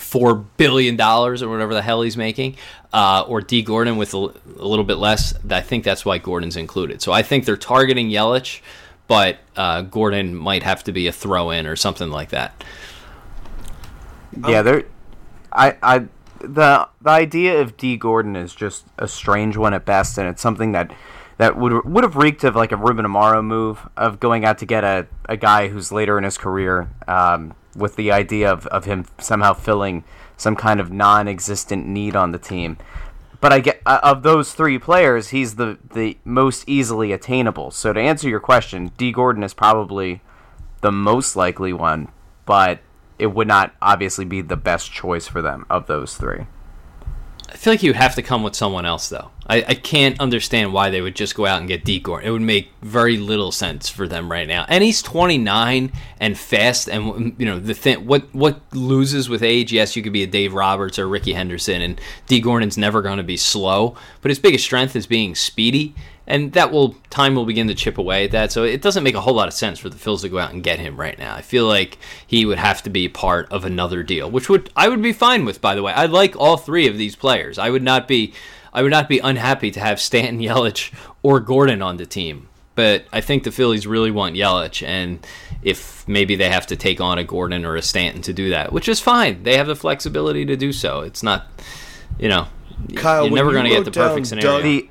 [0.00, 2.56] four billion dollars or whatever the hell he's making,
[2.92, 5.34] uh, or Dee Gordon with a, little bit less.
[5.50, 7.02] I think that's why Gordon's included.
[7.02, 8.60] So I think they're targeting Yelich,
[9.08, 12.64] but uh, Gordon might have to be a throw in or something like that.
[14.46, 14.84] yeah, there.
[15.52, 15.76] I.
[15.82, 16.06] I.
[16.38, 20.42] The the idea of Dee Gordon is just a strange one at best, and it's
[20.42, 20.92] something that
[21.38, 24.66] that would would have reeked of like a Ruben Amaro move of going out to
[24.66, 28.84] get a, a guy who's later in his career um, with the idea of, of
[28.84, 30.04] him somehow filling
[30.36, 32.76] some kind of non-existent need on the team.
[33.40, 37.70] But I get uh, of those three players, he's the the most easily attainable.
[37.70, 40.22] So to answer your question, Dee Gordon is probably
[40.80, 42.08] the most likely one,
[42.44, 42.80] but
[43.18, 46.46] it would not obviously be the best choice for them of those three.
[47.56, 49.30] I feel like you have to come with someone else, though.
[49.46, 52.28] I, I can't understand why they would just go out and get Dee Gordon.
[52.28, 54.66] It would make very little sense for them right now.
[54.68, 55.90] And he's 29
[56.20, 58.06] and fast, and you know the thing.
[58.06, 59.72] What what loses with age?
[59.72, 63.16] Yes, you could be a Dave Roberts or Rickey Henderson, and Dee Gordon's never going
[63.16, 63.96] to be slow.
[64.20, 65.94] But his biggest strength is being speedy,
[66.26, 68.52] and that will time will begin to chip away at that.
[68.52, 70.52] So it doesn't make a whole lot of sense for the Phils to go out
[70.52, 71.34] and get him right now.
[71.34, 74.88] I feel like he would have to be part of another deal, which would I
[74.88, 75.60] would be fine with.
[75.60, 77.58] By the way, I like all three of these players.
[77.58, 78.32] I would not be
[78.72, 82.48] I would not be unhappy to have Stanton, Yelich, or Gordon on the team.
[82.74, 85.26] But I think the Phillies really want Yelich, and
[85.62, 88.70] if maybe they have to take on a Gordon or a Stanton to do that,
[88.70, 89.44] which is fine.
[89.44, 91.00] They have the flexibility to do so.
[91.00, 91.46] It's not,
[92.18, 92.48] you know,
[92.96, 94.50] Kyle, you're never going to get the perfect scenario.
[94.58, 94.90] Doug- The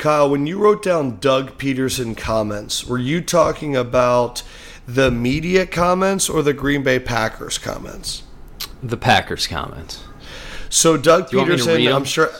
[0.00, 4.42] Kyle, when you wrote down Doug Pederson comments, were you talking about
[4.86, 8.24] the media comments or the Green Bay Packers comments?
[8.82, 10.02] the Packers comments.
[10.68, 11.94] So Doug you want me to Pederson.
[11.94, 12.30] I'm sure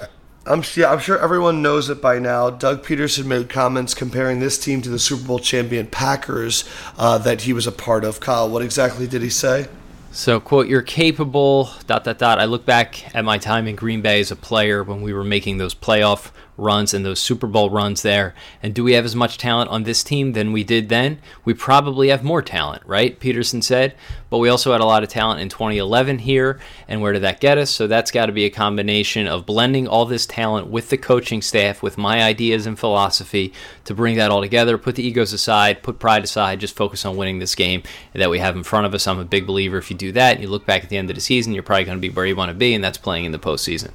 [0.46, 2.50] I'm yeah, I'm sure everyone knows it by now.
[2.50, 6.64] Doug Pederson made comments comparing this team to the Super Bowl champion Packers
[6.96, 8.20] uh, that he was a part of.
[8.20, 9.68] Kyle, what exactly did he say?
[10.12, 12.40] So, quote, you're capable, dot, dot, dot.
[12.40, 15.22] I look back at my time in Green Bay as a player when we were
[15.22, 18.34] making those playoff runs and those Super Bowl runs there.
[18.62, 21.18] And do we have as much talent on this team than we did then?
[21.44, 23.18] We probably have more talent, right?
[23.18, 23.94] Pederson said.
[24.28, 26.60] But we also had a lot of talent in 2011 here.
[26.86, 27.70] And where did that get us?
[27.70, 31.42] So, that's got to be a combination of blending all this talent with the coaching
[31.42, 33.52] staff, with my ideas and philosophy
[33.84, 37.16] to bring that all together, put the egos aside, put pride aside, just focus on
[37.16, 37.82] winning this game
[38.12, 39.06] that we have in front of us.
[39.06, 41.16] I'm a big believer if you do that you look back at the end of
[41.16, 43.24] the season, you're probably going to be where you want to be, and that's playing
[43.24, 43.90] in the postseason.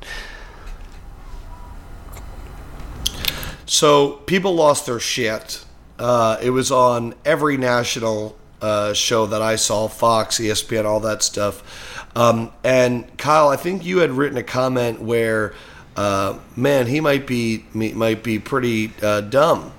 [3.66, 5.64] So people lost their shit.
[5.98, 11.24] Uh, it was on every national uh, show that I saw, Fox, ESPN, all that
[11.24, 12.08] stuff.
[12.16, 15.54] Um, and Kyle, I think you had written a comment where,
[15.96, 19.74] uh, man, he might be might be pretty uh, dumb,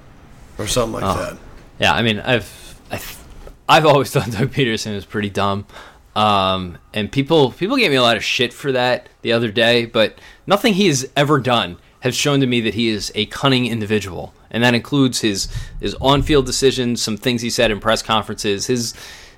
[0.58, 1.38] or something like that.
[1.78, 3.24] Yeah, I mean, I've I've,
[3.68, 5.66] I've always thought Doug Pederson was pretty dumb,
[6.14, 9.86] um, and people people gave me a lot of shit for that the other day.
[9.86, 13.66] But nothing he has ever done has shown to me that he is a cunning
[13.66, 15.48] individual, and that includes his
[15.80, 18.94] his on-field decisions, some things he said in press conferences, his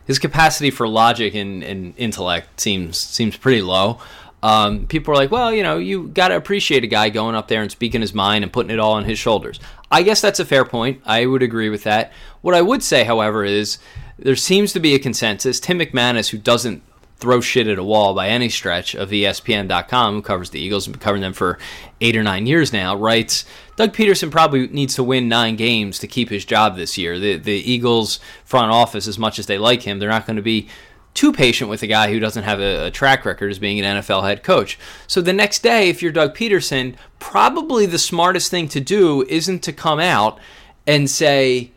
[0.07, 3.99] his capacity for logic and, and intellect seems seems pretty low.
[4.43, 7.49] Um, people are like, well, you know, you got to appreciate a guy going up
[7.49, 9.59] there and speaking his mind and putting it all on his shoulders.
[9.91, 11.01] I guess that's a fair point.
[11.05, 12.12] I would agree with that.
[12.41, 13.79] What I would say, however, is
[14.16, 15.59] there seems to be a consensus.
[15.59, 16.83] Tim McManus, who doesn't
[17.19, 20.95] throw shit at a wall by any stretch of ESPN.com, who covers the Eagles and
[20.95, 21.59] been covering them for
[22.01, 23.45] eight or nine years now, writes
[23.77, 27.19] Doug Pederson probably needs to win nine games to keep his job this year.
[27.19, 30.43] The the Eagles front office, as much as they like him, they're not going to
[30.43, 30.69] be
[31.14, 34.01] too patient with a guy who doesn't have a, a, track record as being an
[34.01, 34.79] NFL head coach.
[35.09, 39.64] So the next day, if you're Doug Pederson, probably the smartest thing to do isn't
[39.64, 40.39] to come out
[40.87, 41.73] and say,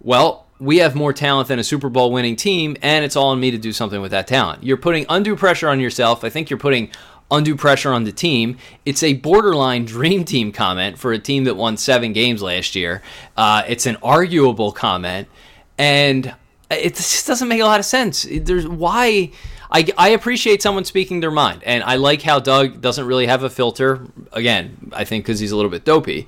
[0.00, 3.40] well, we have more talent than a Super Bowl winning team, and it's all on
[3.40, 4.62] me to do something with that talent.
[4.62, 6.22] You're putting undue pressure on yourself.
[6.22, 6.90] I think you're putting
[7.30, 8.58] undue pressure on the team.
[8.84, 13.02] It's a borderline dream team comment for a team that won seven games last year.
[13.36, 15.28] Uh, it's an arguable comment,
[15.78, 16.34] and
[16.70, 18.26] it just doesn't make a lot of sense.
[18.30, 19.32] There's why.
[19.72, 23.44] I, I appreciate someone speaking their mind, and I like how Doug doesn't really have
[23.44, 24.04] a filter.
[24.32, 26.26] Again, I think because he's a little bit dopey.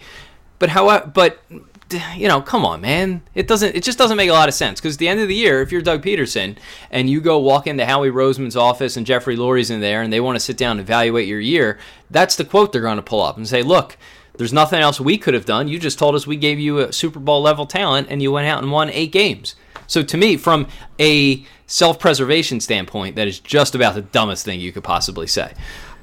[0.60, 1.06] But how?
[1.06, 1.42] But
[2.16, 3.22] you know, come on, man.
[3.34, 3.74] It doesn't.
[3.74, 5.62] It just doesn't make a lot of sense because at the end of the year,
[5.62, 6.56] if you're Doug Pederson
[6.90, 10.20] and you go walk into Howie Roseman's office and Jeffrey Lurie's in there and they
[10.20, 11.78] want to sit down and evaluate your year,
[12.10, 13.96] that's the quote they're going to pull up and say, "Look,
[14.36, 15.68] there's nothing else we could have done.
[15.68, 18.48] You just told us we gave you a Super Bowl level talent and you went
[18.48, 19.54] out and won eight games."
[19.86, 20.68] So to me, from
[20.98, 25.52] a self-preservation standpoint, that is just about the dumbest thing you could possibly say.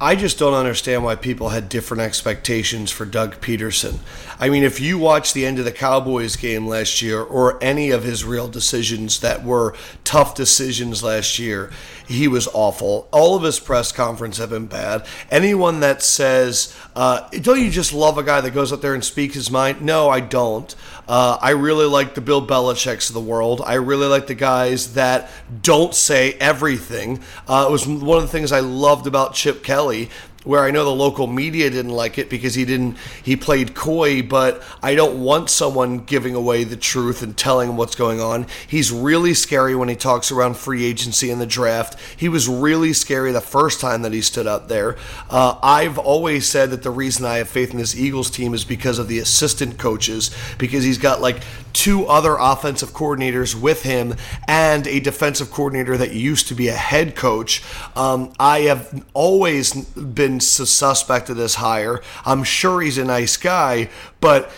[0.02, 4.00] I just don't understand why people had different expectations for Doug Pederson.
[4.40, 7.92] I mean, if you watch the end of the Cowboys game last year or any
[7.92, 9.76] of his real decisions that were
[10.06, 11.70] tough decisions last year,
[12.08, 13.10] he was awful.
[13.12, 15.06] All of his press conferences have been bad.
[15.30, 19.04] Anyone that says, uh, don't you just love a guy that goes up there and
[19.04, 19.82] speaks his mind?
[19.82, 20.74] No, I don't.
[21.10, 23.64] Uh, I really like the Bill Belichick's of the world.
[23.66, 25.32] I really like the guys that
[25.64, 27.22] don't say everything.
[27.48, 30.12] Uh, it was one of the things I loved about Chip Kelly
[30.46, 34.22] where I know the local media didn't like it because he didn't he played coy,
[34.22, 38.48] but I don't want someone giving away the truth and telling him what's going on.
[38.68, 42.00] He's really scary when he talks around free agency and the draft.
[42.18, 44.96] He was really scary the first time that he stood up there.
[45.30, 48.64] Uh, I've always said that the reason I have faith in this Eagles team is
[48.64, 51.42] because of the assistant coaches, because he's got like
[51.74, 54.16] two other offensive coordinators with him
[54.48, 57.64] and a defensive coordinator that used to be a head coach.
[57.96, 62.02] Um, I have always been been suspect of this hire.
[62.26, 63.90] I'm sure he's a nice guy,
[64.22, 64.52] but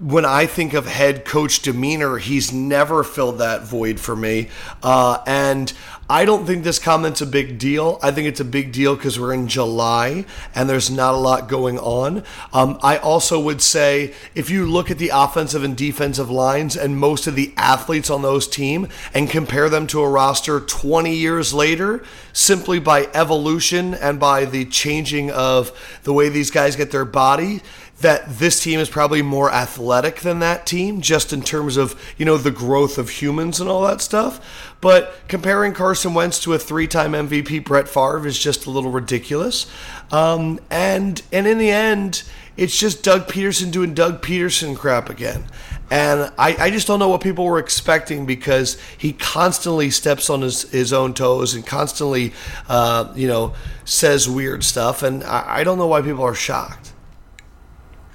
[0.00, 4.48] when I think of head coach demeanor, he's never filled that void for me.
[4.82, 5.70] Uh, and
[6.08, 7.98] I don't think this comment's a big deal.
[8.02, 10.24] I think it's a big deal because we're in July
[10.54, 12.24] and there's not a lot going on.
[12.52, 16.96] Um, I also would say if you look at the offensive and defensive lines and
[16.96, 21.52] most of the athletes on those team and compare them to a roster 20 years
[21.52, 27.04] later, simply by evolution and by the changing of the way these guys get their
[27.04, 27.60] body,
[28.00, 32.24] that this team is probably more athletic than that team, just in terms of you
[32.24, 34.74] know the growth of humans and all that stuff.
[34.80, 39.66] But comparing Carson Wentz to a three-time MVP Brett Favre is just a little ridiculous.
[40.10, 42.22] Um, and and in the end,
[42.56, 45.44] it's just Doug Pederson doing Doug Pederson crap again.
[45.90, 50.42] And I, I just don't know what people were expecting because he constantly steps on
[50.42, 52.32] his, his own toes and constantly,
[52.68, 55.02] uh, you know, says weird stuff.
[55.02, 56.92] And I, I don't know why people are shocked.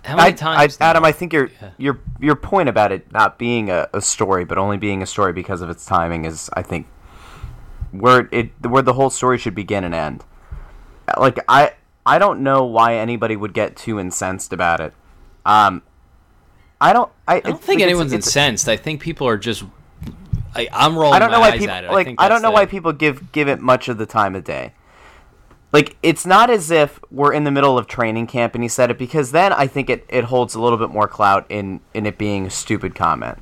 [0.05, 0.77] How many I, times?
[0.79, 1.71] I, Adam, I think your yeah.
[1.77, 5.33] your your point about it not being a, a, story, but only being a story
[5.33, 6.87] because of its timing is, I think,
[7.91, 10.23] where it where the whole story should begin and end.
[11.17, 11.73] Like I
[12.05, 14.93] I don't know why anybody would get too incensed about it.
[15.43, 15.81] Um,
[16.79, 17.11] I don't.
[17.27, 18.69] I, I don't think like anyone's it's, incensed.
[18.69, 19.63] I think people are just.
[20.53, 21.15] I, am rolling.
[21.15, 22.07] I don't know why people like.
[22.07, 22.53] I, I don't know the...
[22.53, 24.73] why people give give it much of the time of day
[25.76, 28.89] like it's not as if we're in the middle of training camp and he said
[28.89, 32.05] it because then I think it, it holds a little bit more clout in in
[32.05, 33.39] it being a stupid comment.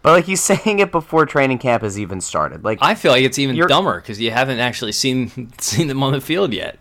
[0.00, 2.62] But like he's saying it before training camp has even started.
[2.62, 6.12] Like I feel like it's even dumber because you haven't actually seen seen them on
[6.12, 6.78] the field yet.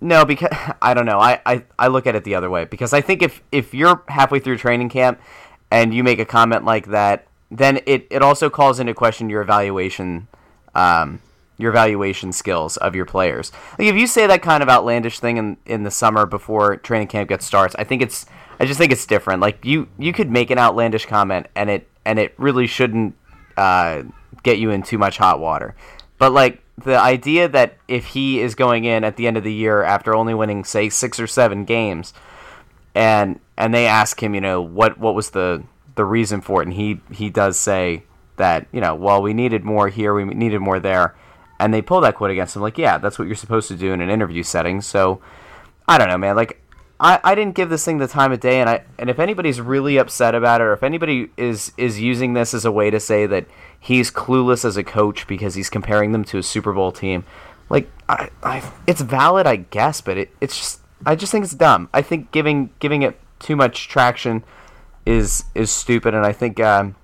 [0.00, 0.50] No, because
[0.82, 1.20] I don't know.
[1.20, 4.02] I, I, I look at it the other way because I think if if you're
[4.08, 5.20] halfway through training camp
[5.70, 9.42] and you make a comment like that, then it, it also calls into question your
[9.42, 10.26] evaluation
[10.74, 11.20] um,
[11.62, 13.52] your evaluation skills of your players.
[13.78, 17.08] Like if you say that kind of outlandish thing in in the summer before training
[17.08, 18.26] camp gets starts, I think it's
[18.60, 19.40] I just think it's different.
[19.40, 23.14] Like you you could make an outlandish comment and it and it really shouldn't
[23.56, 24.02] uh,
[24.42, 25.74] get you in too much hot water.
[26.18, 29.52] But like the idea that if he is going in at the end of the
[29.52, 32.12] year after only winning say six or seven games
[32.94, 35.62] and and they ask him, you know, what what was the
[35.94, 38.04] the reason for it, and he he does say
[38.36, 41.14] that you know, well, we needed more here, we needed more there,
[41.62, 43.92] and they pull that quote against him, like, yeah, that's what you're supposed to do
[43.92, 44.80] in an interview setting.
[44.80, 45.20] So
[45.86, 46.58] I don't know, man, like.
[47.00, 49.60] I, I didn't give this thing the time of day, and I and if anybody's
[49.60, 53.00] really upset about it, or if anybody is is using this as a way to
[53.00, 53.46] say that
[53.80, 57.24] he's clueless as a coach because he's comparing them to a Super Bowl team,
[57.68, 61.54] like I, I it's valid, I guess, but it, it's just I just think it's
[61.54, 61.88] dumb.
[61.92, 64.44] I think giving giving it too much traction
[65.04, 66.94] is is stupid, and I think um,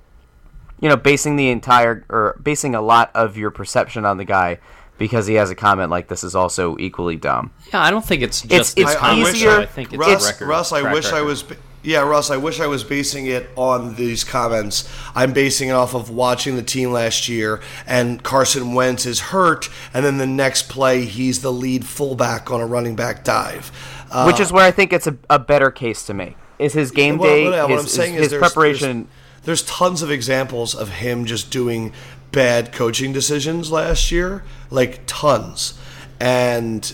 [0.81, 4.59] you know basing the entire or basing a lot of your perception on the guy
[4.99, 7.53] because he has a comment like this is also equally dumb.
[7.73, 9.61] Yeah, I don't think it's just it's the comment, easier- though.
[9.63, 10.47] I think it's Russ, record.
[10.49, 11.45] Russ, I track wish I was.
[11.81, 14.89] Yeah, Russ, I wish I was basing it on these comments.
[15.15, 19.71] I'm basing it off of watching the team last year, and Carson Wentz is hurt,
[19.95, 23.71] and then the next play he's the lead fullback on a running back dive.
[24.11, 26.37] Uh, Which is where I think it's a, a better case to make.
[26.59, 28.53] Is his game well, day, well, yeah, what his, I'm saying his, is his there's-
[28.53, 28.97] preparation.
[29.05, 29.09] There's,
[29.45, 31.93] there's tons of examples of him just doing
[32.33, 35.79] bad coaching decisions last year, like tons.
[36.21, 36.93] And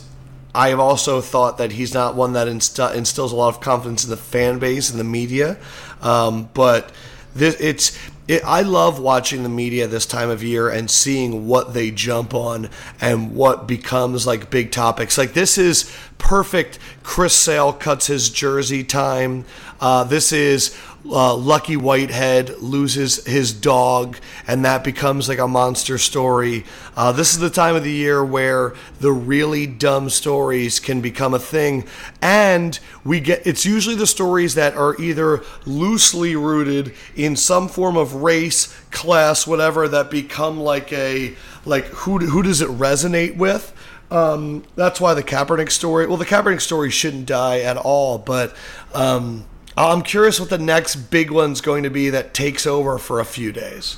[0.55, 4.05] I have also thought that he's not one that inst- instills a lot of confidence
[4.05, 5.57] in the fan base and the media.
[6.01, 6.93] Um, but
[7.35, 11.75] this, it's it, I love watching the media this time of year and seeing what
[11.75, 12.71] they jump on
[13.01, 15.19] and what becomes like big topics.
[15.19, 16.79] Like this is perfect.
[17.03, 19.45] Chris Sale cuts his jersey time.
[19.81, 20.75] Uh, this is
[21.11, 26.65] uh, Lucky Whitehead loses his dog, and that becomes like a monster story.
[26.97, 31.35] Uh, this is the time of the year where the really dumb stories can become
[31.35, 31.85] a thing,
[32.23, 37.97] and we get it's usually the stories that are either loosely rooted in some form
[37.97, 41.35] of race, class, whatever, that become like a
[41.67, 43.73] like who who does it resonate with?
[44.11, 46.07] Um, that's why the Kaepernick story.
[46.07, 48.57] Well, the Kaepernick story shouldn't die at all, but.
[48.95, 49.45] Um,
[49.77, 53.19] Uh, I'm curious what the next big one's going to be that takes over for
[53.19, 53.97] a few days.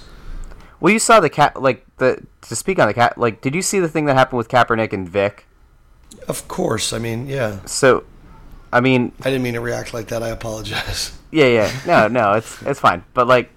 [0.80, 3.18] Well, you saw the cat like the to speak on the cat.
[3.18, 5.46] Like, did you see the thing that happened with Kaepernick and Vic?
[6.28, 7.64] Of course, I mean, yeah.
[7.66, 8.04] So,
[8.72, 10.22] I mean, I didn't mean to react like that.
[10.22, 11.18] I apologize.
[11.30, 13.04] yeah, yeah, no, no, it's it's fine.
[13.14, 13.50] But like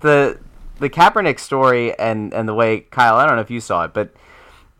[0.00, 0.38] the
[0.78, 3.94] the Kaepernick story and and the way Kyle, I don't know if you saw it,
[3.94, 4.12] but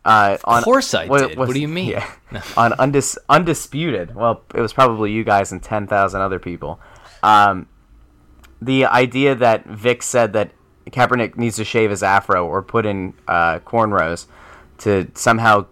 [0.05, 1.37] uh, on, Of course I did.
[1.37, 1.89] What do you mean?
[1.91, 2.09] Yeah,
[2.57, 4.15] on undis, undisputed.
[4.15, 6.79] Well, it was probably you guys and ten thousand other people.
[7.21, 7.67] Um,
[8.61, 10.51] the idea that Vic said that
[10.87, 14.25] Kaepernick needs to shave his afro or put in uh, cornrows
[14.79, 15.65] to somehow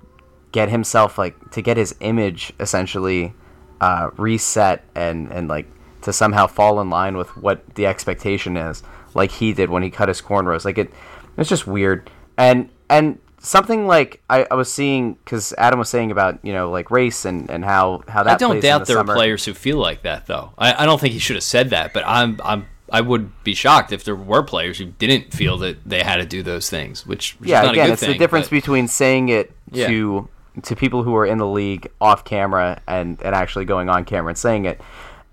[0.52, 3.34] get himself like to get his image essentially
[3.80, 5.68] uh, reset and and like
[6.02, 9.90] to somehow fall in line with what the expectation is, like he did when he
[9.90, 10.66] cut his cornrows.
[10.66, 10.92] Like it,
[11.38, 12.10] it's just weird.
[12.38, 16.70] And and something like I, I was seeing because Adam was saying about you know
[16.72, 19.14] like race and and how how that I don't doubt the there summer.
[19.14, 20.52] are players who feel like that, though.
[20.58, 23.54] I, I don't think he should have said that, but I'm I'm I would be
[23.54, 27.06] shocked if there were players who didn't feel that they had to do those things,
[27.08, 29.52] which, which yeah is not a again it's thing, the difference but- between saying it
[29.72, 29.88] Yeah.
[29.88, 30.30] to
[30.64, 34.30] to people who are in the league off camera and and actually going on camera
[34.32, 34.82] and saying it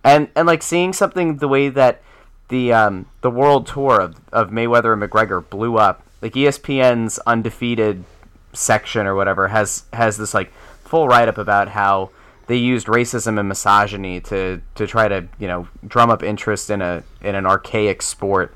[0.04, 2.00] and and like seeing something the way that
[2.48, 8.04] the um the world tour of, of Mayweather and McGregor blew up like ESPN's undefeated
[8.52, 10.52] section or whatever has has this like
[10.84, 12.10] full write up about how
[12.46, 16.82] they used racism and misogyny to to try to you know drum up interest in
[16.82, 18.54] a in an archaic sport.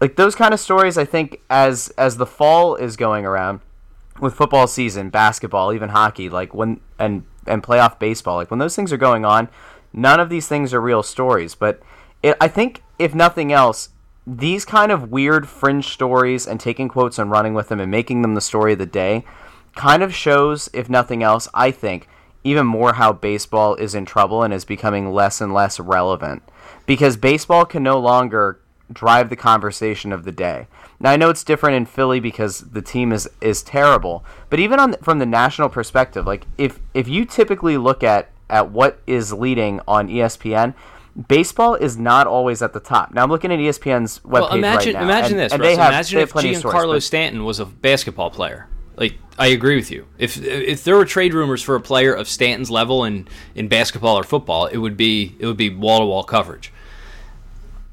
[0.00, 3.60] Like those kind of stories i think as as the fall is going around
[4.20, 8.76] with football season basketball even hockey like when and and playoff baseball like when those
[8.76, 9.48] things are going on
[9.96, 11.54] none of these things are real stories.
[11.54, 11.82] But
[12.22, 13.88] it, i think if nothing else
[14.26, 18.22] these kind of weird fringe stories and taking quotes and running with them and making
[18.22, 19.24] them the story of the day
[19.74, 22.08] kind of shows if nothing else i think
[22.42, 26.42] even more how baseball is in trouble and is becoming less and less relevant
[26.86, 28.60] because baseball can no longer
[28.92, 30.68] drive the conversation of the day.
[31.00, 34.78] Now I know it's different in Philly because the team is is terrible, but even
[34.78, 39.32] on from the national perspective, like if if you typically look at at what is
[39.32, 40.74] leading on ESPN,
[41.28, 43.12] baseball is not always at the top.
[43.14, 45.08] Now I'm looking at ESPN's webpage Well, imagine right now.
[45.08, 45.52] imagine and, this.
[45.52, 45.68] and Russ.
[45.68, 48.30] they have, imagine they have if plenty of stories, Giancarlo but- Stanton was a basketball
[48.30, 48.68] player.
[48.96, 50.06] Like I agree with you.
[50.16, 54.18] If if there were trade rumors for a player of Stanton's level in, in basketball
[54.18, 56.72] or football, it would be it would be wall to wall coverage.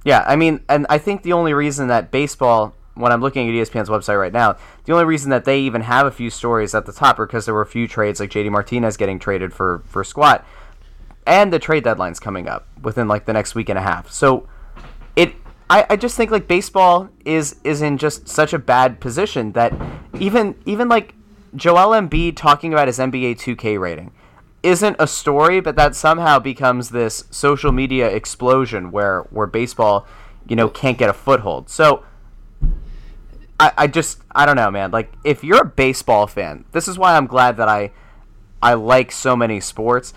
[0.05, 3.53] Yeah, I mean, and I think the only reason that baseball, when I'm looking at
[3.53, 6.85] ESPN's website right now, the only reason that they even have a few stories at
[6.85, 9.81] the top are because there were a few trades like JD Martinez getting traded for
[9.85, 10.45] for squat,
[11.25, 14.11] and the trade deadline's coming up within like the next week and a half.
[14.11, 14.47] So
[15.15, 15.35] it,
[15.69, 19.73] I, I just think like baseball is is in just such a bad position that
[20.19, 21.15] even even like
[21.55, 24.11] Joel Embiid talking about his NBA 2K rating.
[24.63, 30.07] isn't a story, but that somehow becomes this social media explosion where where baseball,
[30.47, 31.69] you know, can't get a foothold.
[31.69, 32.03] So
[33.59, 34.91] I, I just I don't know, man.
[34.91, 37.91] Like if you're a baseball fan, this is why I'm glad that I
[38.61, 40.13] I like so many sports.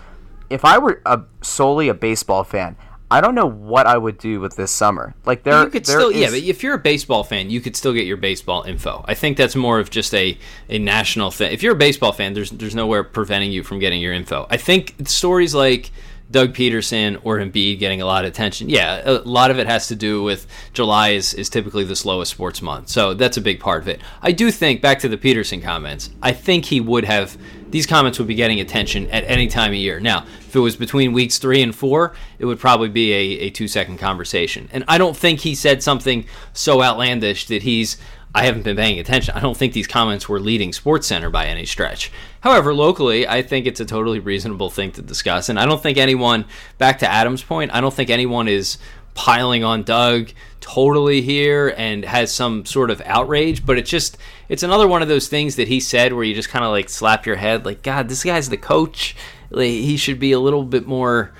[0.49, 2.75] If I were a, solely a baseball fan,
[3.09, 5.15] I don't know what I would do with this summer.
[5.25, 7.61] Like there, you could there still is- yeah, but if you're a baseball fan, you
[7.61, 9.03] could still get your baseball info.
[9.07, 10.37] I think that's more of just a,
[10.69, 11.53] a national thing.
[11.53, 14.45] If you're a baseball fan, there's there's nowhere preventing you from getting your info.
[14.49, 15.91] I think stories like
[16.29, 18.69] Doug Pederson or Embiid getting a lot of attention.
[18.69, 22.31] Yeah, a lot of it has to do with July is, is typically the slowest
[22.31, 22.89] sports month.
[22.89, 24.01] So that's a big part of it.
[24.21, 26.09] I do think back to the Pederson comments.
[26.21, 27.37] I think he would have
[27.69, 29.99] these comments would be getting attention at any time of year.
[29.99, 33.49] Now, if it was between weeks three and four, it would probably be a, a
[33.49, 34.69] two second conversation.
[34.71, 37.97] And I don't think he said something so outlandish that he's
[38.35, 39.35] I haven't been paying attention.
[39.35, 42.11] I don't think these comments were leading Sports Center by any stretch.
[42.41, 45.49] However, locally, I think it's a totally reasonable thing to discuss.
[45.49, 46.45] And I don't think anyone,
[46.77, 48.77] back to Adam's point, I don't think anyone is
[49.17, 50.29] piling on Doug
[50.61, 54.17] totally here and has some sort of outrage, but it's just
[54.47, 56.87] it's another one of those things that he said where you just kind of like
[56.87, 59.15] slap your head like god, this guy's the coach.
[59.49, 61.33] Like, he should be a little bit more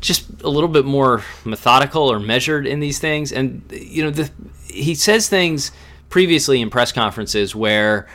[0.00, 4.30] just a little bit more methodical or measured in these things and you know the
[4.68, 5.72] he says things
[6.14, 8.06] previously in press conferences where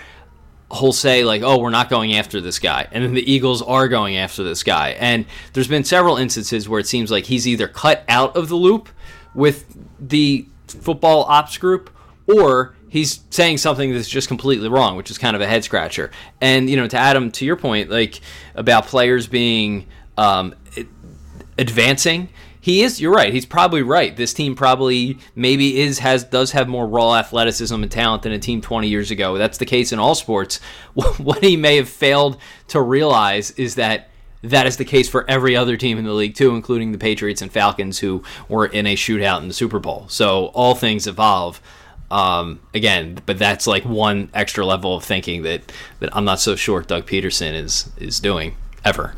[0.72, 2.88] he'll say like oh we're not going after this guy.
[2.94, 4.92] And then the eagles are going after this guy.
[4.92, 8.56] And there's been several instances where it seems like he's either cut out of the
[8.56, 8.88] loop
[9.36, 9.66] with
[10.00, 11.90] the football ops group
[12.26, 16.10] or he's saying something that's just completely wrong which is kind of a head scratcher.
[16.40, 18.22] And you know to adam to your point like
[18.56, 19.88] about players being
[20.18, 20.56] um,
[21.58, 22.30] advancing
[22.62, 24.16] he is you're right he's probably right.
[24.16, 28.40] This team probably maybe is has does have more raw athleticism and talent than a
[28.40, 29.38] team 20 years ago.
[29.38, 30.60] That's the case in all sports.
[31.20, 32.38] What he may have failed
[32.70, 34.10] to realize is that
[34.42, 37.42] that is the case for every other team in the league too including the patriots
[37.42, 40.06] and falcons who were in a shootout in the super bowl.
[40.10, 41.62] So all things evolve.
[42.12, 46.56] Um, again but that's like one extra level of thinking that that i'm not so
[46.56, 49.14] sure doug pederson is is doing ever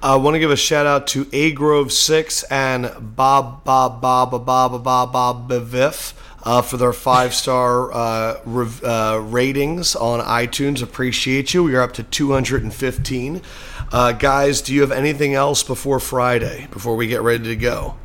[0.00, 4.30] I want to give a shout out to A Grove Six and Bob Bob Bob
[4.30, 10.20] Bob Bob Bob Bob Biff uh, for their five star uh, rev- uh, ratings on
[10.20, 10.82] iTunes.
[10.84, 11.64] Appreciate you.
[11.64, 13.42] We are up to 215.
[13.90, 17.96] Uh, guys, do you have anything else before Friday before we get ready to go?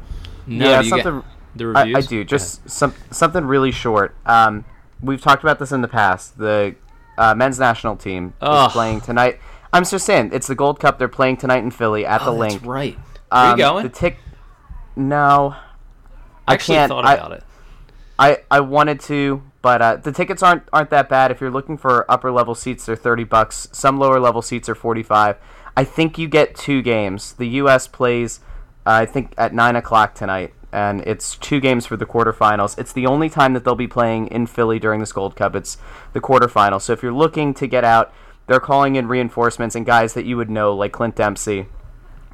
[0.47, 1.29] no yeah, do you get something.
[1.55, 4.15] the I, reviews I do just some something really short.
[4.25, 4.65] Um,
[4.99, 6.39] we've talked about this in the past.
[6.39, 6.75] The
[7.19, 8.67] uh, men's national team Ugh.
[8.67, 9.39] is playing tonight.
[9.73, 10.99] I'm just saying it's the Gold Cup.
[10.99, 12.65] They're playing tonight in Philly at the Oh, that's link.
[12.65, 12.97] right.
[13.31, 13.83] Are Um, you going?
[13.83, 14.19] The tick.
[14.95, 15.55] No,
[16.47, 17.43] I actually can't- thought I- about it.
[18.19, 21.31] I I wanted to, but uh, the tickets aren't aren't that bad.
[21.31, 23.67] If you're looking for upper level seats, they're thirty bucks.
[23.71, 25.37] Some lower level seats are forty five.
[25.75, 27.33] I think you get two games.
[27.33, 27.87] The U.S.
[27.87, 28.39] plays,
[28.85, 32.77] uh, I think, at nine o'clock tonight, and it's two games for the quarterfinals.
[32.77, 35.55] It's the only time that they'll be playing in Philly during this Gold Cup.
[35.55, 35.77] It's
[36.13, 36.83] the quarterfinals.
[36.83, 38.13] So if you're looking to get out,
[38.47, 41.67] they're calling in reinforcements and guys that you would know, like Clint Dempsey.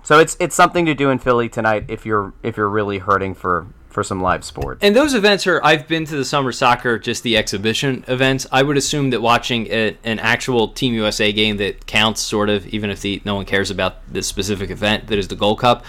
[0.04, 3.36] So it's it's something to do in Philly tonight if you're if you're really hurting
[3.36, 4.78] for for some live sport.
[4.82, 5.64] And those events are.
[5.64, 8.48] I've been to the summer soccer, just the exhibition events.
[8.52, 12.68] I would assume that watching a, an actual Team USA game that counts, sort of,
[12.68, 15.84] even if the no one cares about this specific event that is the Gold Cup.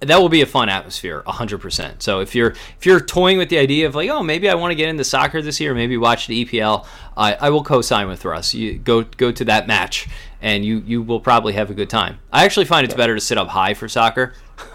[0.00, 2.02] That will be a fun atmosphere, hundred percent.
[2.02, 4.72] So if you're if you're toying with the idea of like, oh, maybe I want
[4.72, 6.84] to get into soccer this year, maybe watch the EPL,
[7.16, 8.52] I, I will co-sign with Russ.
[8.52, 10.06] You go go to that match,
[10.42, 12.18] and you you will probably have a good time.
[12.32, 14.34] I actually find it's better to sit up high for soccer,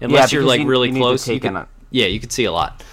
[0.00, 1.24] unless you're like you- really you close.
[1.24, 2.84] take can- yeah, you can see a lot.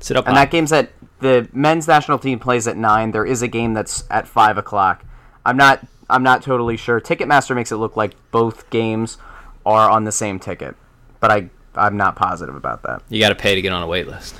[0.00, 0.44] Sit up And high.
[0.44, 0.90] that game's at
[1.20, 3.10] the men's national team plays at nine.
[3.10, 5.04] There is a game that's at five o'clock.
[5.44, 7.00] I'm not I'm not totally sure.
[7.00, 9.18] Ticketmaster makes it look like both games
[9.66, 10.76] are on the same ticket,
[11.20, 13.02] but I I'm not positive about that.
[13.08, 14.36] You got to pay to get on a wait list.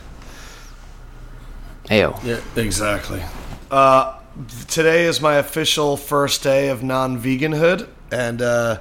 [1.87, 2.23] Ayo.
[2.25, 3.23] Yeah, exactly.
[3.71, 4.19] Uh,
[4.69, 8.79] today is my official first day of non-veganhood, and uh,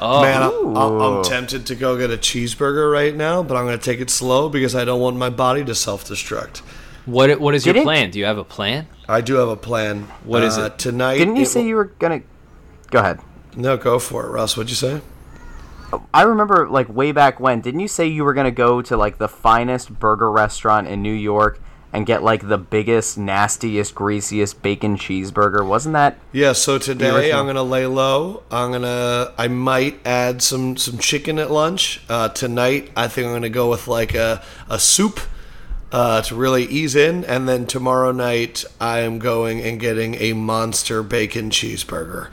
[0.00, 3.64] Oh, man, I, I'm, I'm tempted to go get a cheeseburger right now, but I'm
[3.66, 6.58] going to take it slow because I don't want my body to self-destruct.
[7.04, 8.10] what what is your Didn't- plan?
[8.12, 8.86] Do you have a plan?
[9.08, 10.02] I do have a plan.
[10.24, 10.78] What is Uh, it?
[10.78, 11.18] tonight?
[11.18, 12.20] Didn't you it say will- you were gonna?
[12.90, 13.18] Go ahead.
[13.56, 14.56] No, go for it, Russ.
[14.56, 15.00] What'd you say?
[16.12, 17.60] I remember like way back when.
[17.60, 21.12] Didn't you say you were gonna go to like the finest burger restaurant in New
[21.12, 21.60] York
[21.92, 25.66] and get like the biggest, nastiest, greasiest bacon cheeseburger?
[25.66, 26.18] Wasn't that?
[26.32, 27.32] Yeah, so today.
[27.32, 28.42] I'm gonna lay low.
[28.50, 32.02] I'm gonna I might add some some chicken at lunch.
[32.08, 35.20] Uh, tonight I think I'm gonna go with like a a soup
[35.90, 40.34] uh, to really ease in, and then tomorrow night I am going and getting a
[40.34, 42.28] monster bacon cheeseburger.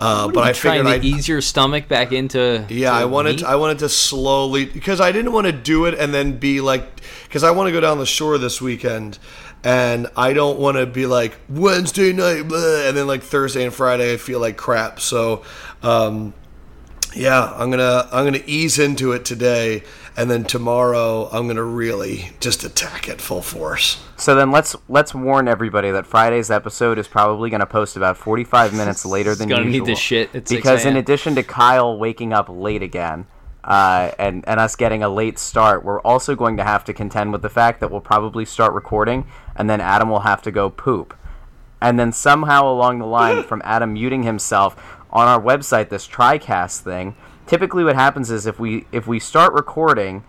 [0.00, 2.64] Uh, but I trying figured to I ease your stomach back into.
[2.68, 3.44] yeah, I wanted meat?
[3.44, 7.00] I wanted to slowly because I didn't want to do it and then be like
[7.24, 9.18] because I want to go down the shore this weekend
[9.64, 14.14] and I don't want to be like Wednesday night and then like Thursday and Friday
[14.14, 15.00] I feel like crap.
[15.00, 15.42] So
[15.82, 16.32] um,
[17.14, 19.82] yeah, I'm gonna I'm gonna ease into it today
[20.18, 24.02] and then tomorrow I'm gonna really just attack it full force.
[24.16, 28.16] So then let's let's warn everybody that Friday's episode is probably going to post about
[28.16, 29.86] 45 minutes later than gonna need usual.
[29.86, 33.26] to shit at 6 because in addition to Kyle waking up late again,
[33.62, 37.30] uh, and and us getting a late start, we're also going to have to contend
[37.30, 40.68] with the fact that we'll probably start recording, and then Adam will have to go
[40.68, 41.16] poop,
[41.80, 44.74] and then somehow along the line from Adam muting himself
[45.10, 47.14] on our website, this TriCast thing.
[47.48, 50.22] Typically, what happens is if we if we start recording,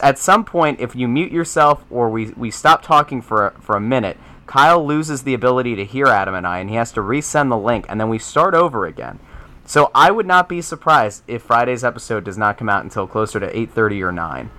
[0.00, 3.76] at some point, if you mute yourself or we we stop talking for a- for
[3.76, 7.00] a minute, Kyle loses the ability to hear Adam and I, and he has to
[7.00, 9.18] resend the link, and then we start over again.
[9.64, 13.40] So I would not be surprised if Friday's episode does not come out until closer
[13.40, 14.50] to eight thirty or nine.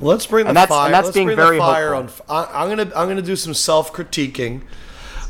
[0.00, 0.86] Let's bring the And that's- fire.
[0.86, 2.24] and that's let's being bring very the fire hopeful.
[2.28, 2.46] on.
[2.50, 4.62] I, I'm gonna I'm gonna do some self critiquing.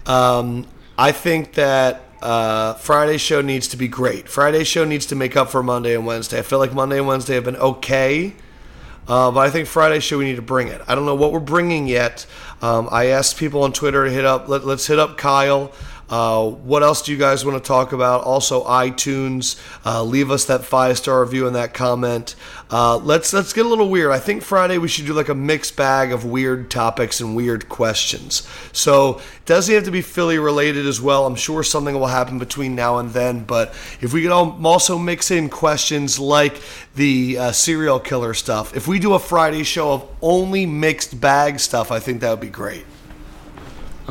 [0.06, 0.66] Um,
[0.98, 4.28] I think that uh, Friday's show needs to be great.
[4.28, 6.38] Friday's show needs to make up for Monday and Wednesday.
[6.38, 8.34] I feel like Monday and Wednesday have been okay.
[9.08, 10.80] Uh, but I think Friday's show we need to bring it.
[10.86, 12.26] I don't know what we're bringing yet.
[12.62, 14.48] Um, I asked people on Twitter to hit up.
[14.48, 15.72] Let, let's hit up Kyle.
[16.10, 18.24] Uh, what else do you guys want to talk about?
[18.24, 19.60] Also, iTunes.
[19.86, 22.34] Uh, leave us that five star review and that comment.
[22.68, 24.10] Uh, let's let's get a little weird.
[24.10, 27.68] I think Friday we should do like a mixed bag of weird topics and weird
[27.68, 28.46] questions.
[28.72, 31.26] So it doesn't have to be Philly related as well.
[31.26, 33.44] I'm sure something will happen between now and then.
[33.44, 33.68] But
[34.00, 36.60] if we could al- also mix in questions like
[36.96, 41.60] the uh, serial killer stuff, if we do a Friday show of only mixed bag
[41.60, 42.84] stuff, I think that would be great.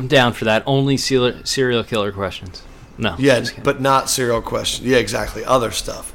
[0.00, 0.62] I'm down for that.
[0.64, 2.62] Only serial serial killer questions.
[2.96, 3.16] No.
[3.18, 4.88] Yeah, but not serial questions.
[4.88, 5.44] Yeah, exactly.
[5.44, 6.14] Other stuff.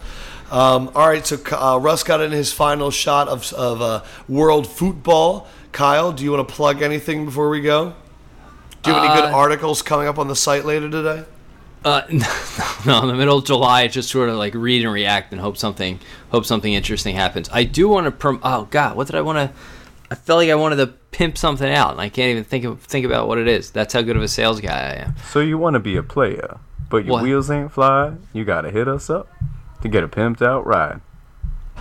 [0.52, 4.66] Um, all right, so uh, Russ got in his final shot of, of uh, world
[4.66, 5.48] football.
[5.72, 7.94] Kyle, do you want to plug anything before we go?
[8.82, 11.26] Do you have any good Uh, articles coming up on the site later today?
[11.84, 12.28] Uh, no,
[12.88, 15.58] no, in the middle of July, just sort of like read and react and hope
[15.58, 17.50] something, hope something interesting happens.
[17.54, 18.40] I do want to prom.
[18.42, 19.58] Oh God, what did I want to?
[20.12, 22.82] I felt like I wanted to pimp something out, and I can't even think of
[22.82, 23.72] think about what it is.
[23.72, 25.16] That's how good of a sales guy I am.
[25.32, 26.58] So you want to be a player,
[26.90, 27.24] but your What?
[27.24, 28.14] wheels ain't fly.
[28.34, 29.32] You gotta hit us up
[29.82, 31.02] to get a pimped out ride.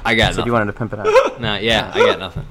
[0.05, 0.47] I got So nothing.
[0.47, 1.07] you wanted to pimp it out.
[1.41, 2.47] no, yeah, I got nothing.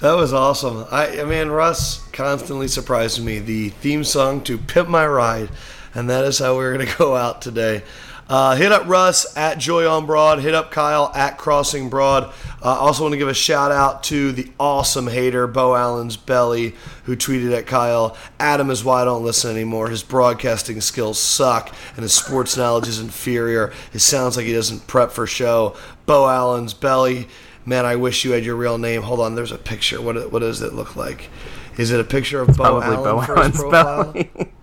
[0.00, 0.86] That was awesome.
[0.92, 3.40] I, I mean, Russ constantly surprises me.
[3.40, 5.50] The theme song to "Pimp My Ride,"
[5.94, 7.82] and that is how we're going to go out today.
[8.28, 10.40] Uh, hit up Russ at Joy on Broad.
[10.40, 12.24] Hit up Kyle at Crossing Broad.
[12.62, 16.74] Uh, also want to give a shout out to the awesome hater Bo Allen's Belly
[17.04, 18.16] who tweeted at Kyle.
[18.38, 19.88] Adam is why I don't listen anymore.
[19.88, 23.72] His broadcasting skills suck and his sports knowledge is inferior.
[23.94, 25.76] It sounds like he doesn't prep for show.
[26.04, 27.28] Bo Allen's Belly.
[27.64, 29.02] Man, I wish you had your real name.
[29.02, 30.00] Hold on, there's a picture.
[30.00, 31.30] What what does it look like?
[31.76, 34.48] Is it a picture of Bo Probably Allen Bo for his Allen's profile?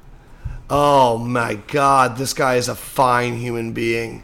[0.67, 0.79] belly.
[0.81, 4.23] Oh my God, this guy is a fine human being.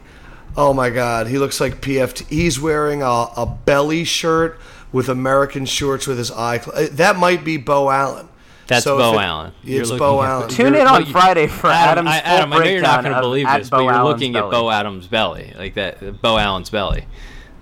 [0.56, 2.28] Oh my God, he looks like PFT.
[2.28, 4.58] He's wearing a, a belly shirt
[4.92, 6.58] with American shorts with his eye.
[6.58, 8.28] cl- uh, That might be Bo Allen.
[8.66, 9.52] That's So Bo it- Allen.
[9.62, 10.48] You're It's looking Bo Allen.
[10.50, 12.82] Tune you're- in on you- Friday for Adam, Adam's I, full Adam, I know you're
[12.82, 14.50] not going to believe at this, Bo but you're Allen's looking at.
[14.50, 16.20] Bo Adams' belly, like that.
[16.22, 17.06] Bo Allen's belly,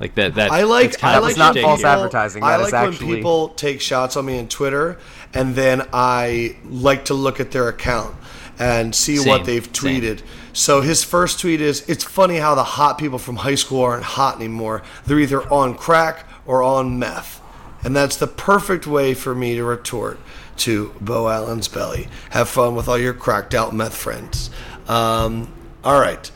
[0.01, 0.35] like that.
[0.35, 0.87] That I like.
[0.87, 3.17] it's kind I of like not false people- advertising, I that is like actually- when
[3.17, 4.99] people take shots on me on Twitter,
[5.33, 8.17] and then I like to look at their account
[8.61, 10.01] and see what they've same.
[10.03, 10.23] tweeted.
[10.53, 14.05] So his first tweet is, "It's funny how the hot people from high school aren't
[14.05, 14.83] hot anymore.
[15.07, 17.41] They're either on crack or on meth."
[17.83, 20.21] And that's the perfect way for me to retort
[20.59, 22.09] to Bo Allen's belly.
[22.31, 24.51] Have fun with all your cracked out meth friends.
[24.87, 25.51] Um,
[25.83, 26.31] all right,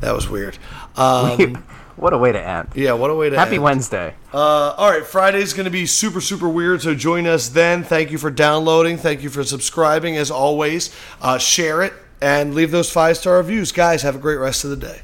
[0.00, 0.58] that was weird.
[0.96, 1.64] Um,
[1.96, 2.68] what a way to end.
[2.74, 3.40] yeah, what a way to end.
[3.40, 3.64] Happy end.
[3.64, 4.14] Wednesday.
[4.32, 6.82] Uh, all right, Friday's going to be super, super weird.
[6.82, 7.84] So join us then.
[7.84, 8.96] Thank you for downloading.
[8.96, 10.16] Thank you for subscribing.
[10.16, 13.72] As always, uh, share it and leave those five star reviews.
[13.72, 15.00] Guys, have a great rest of the day.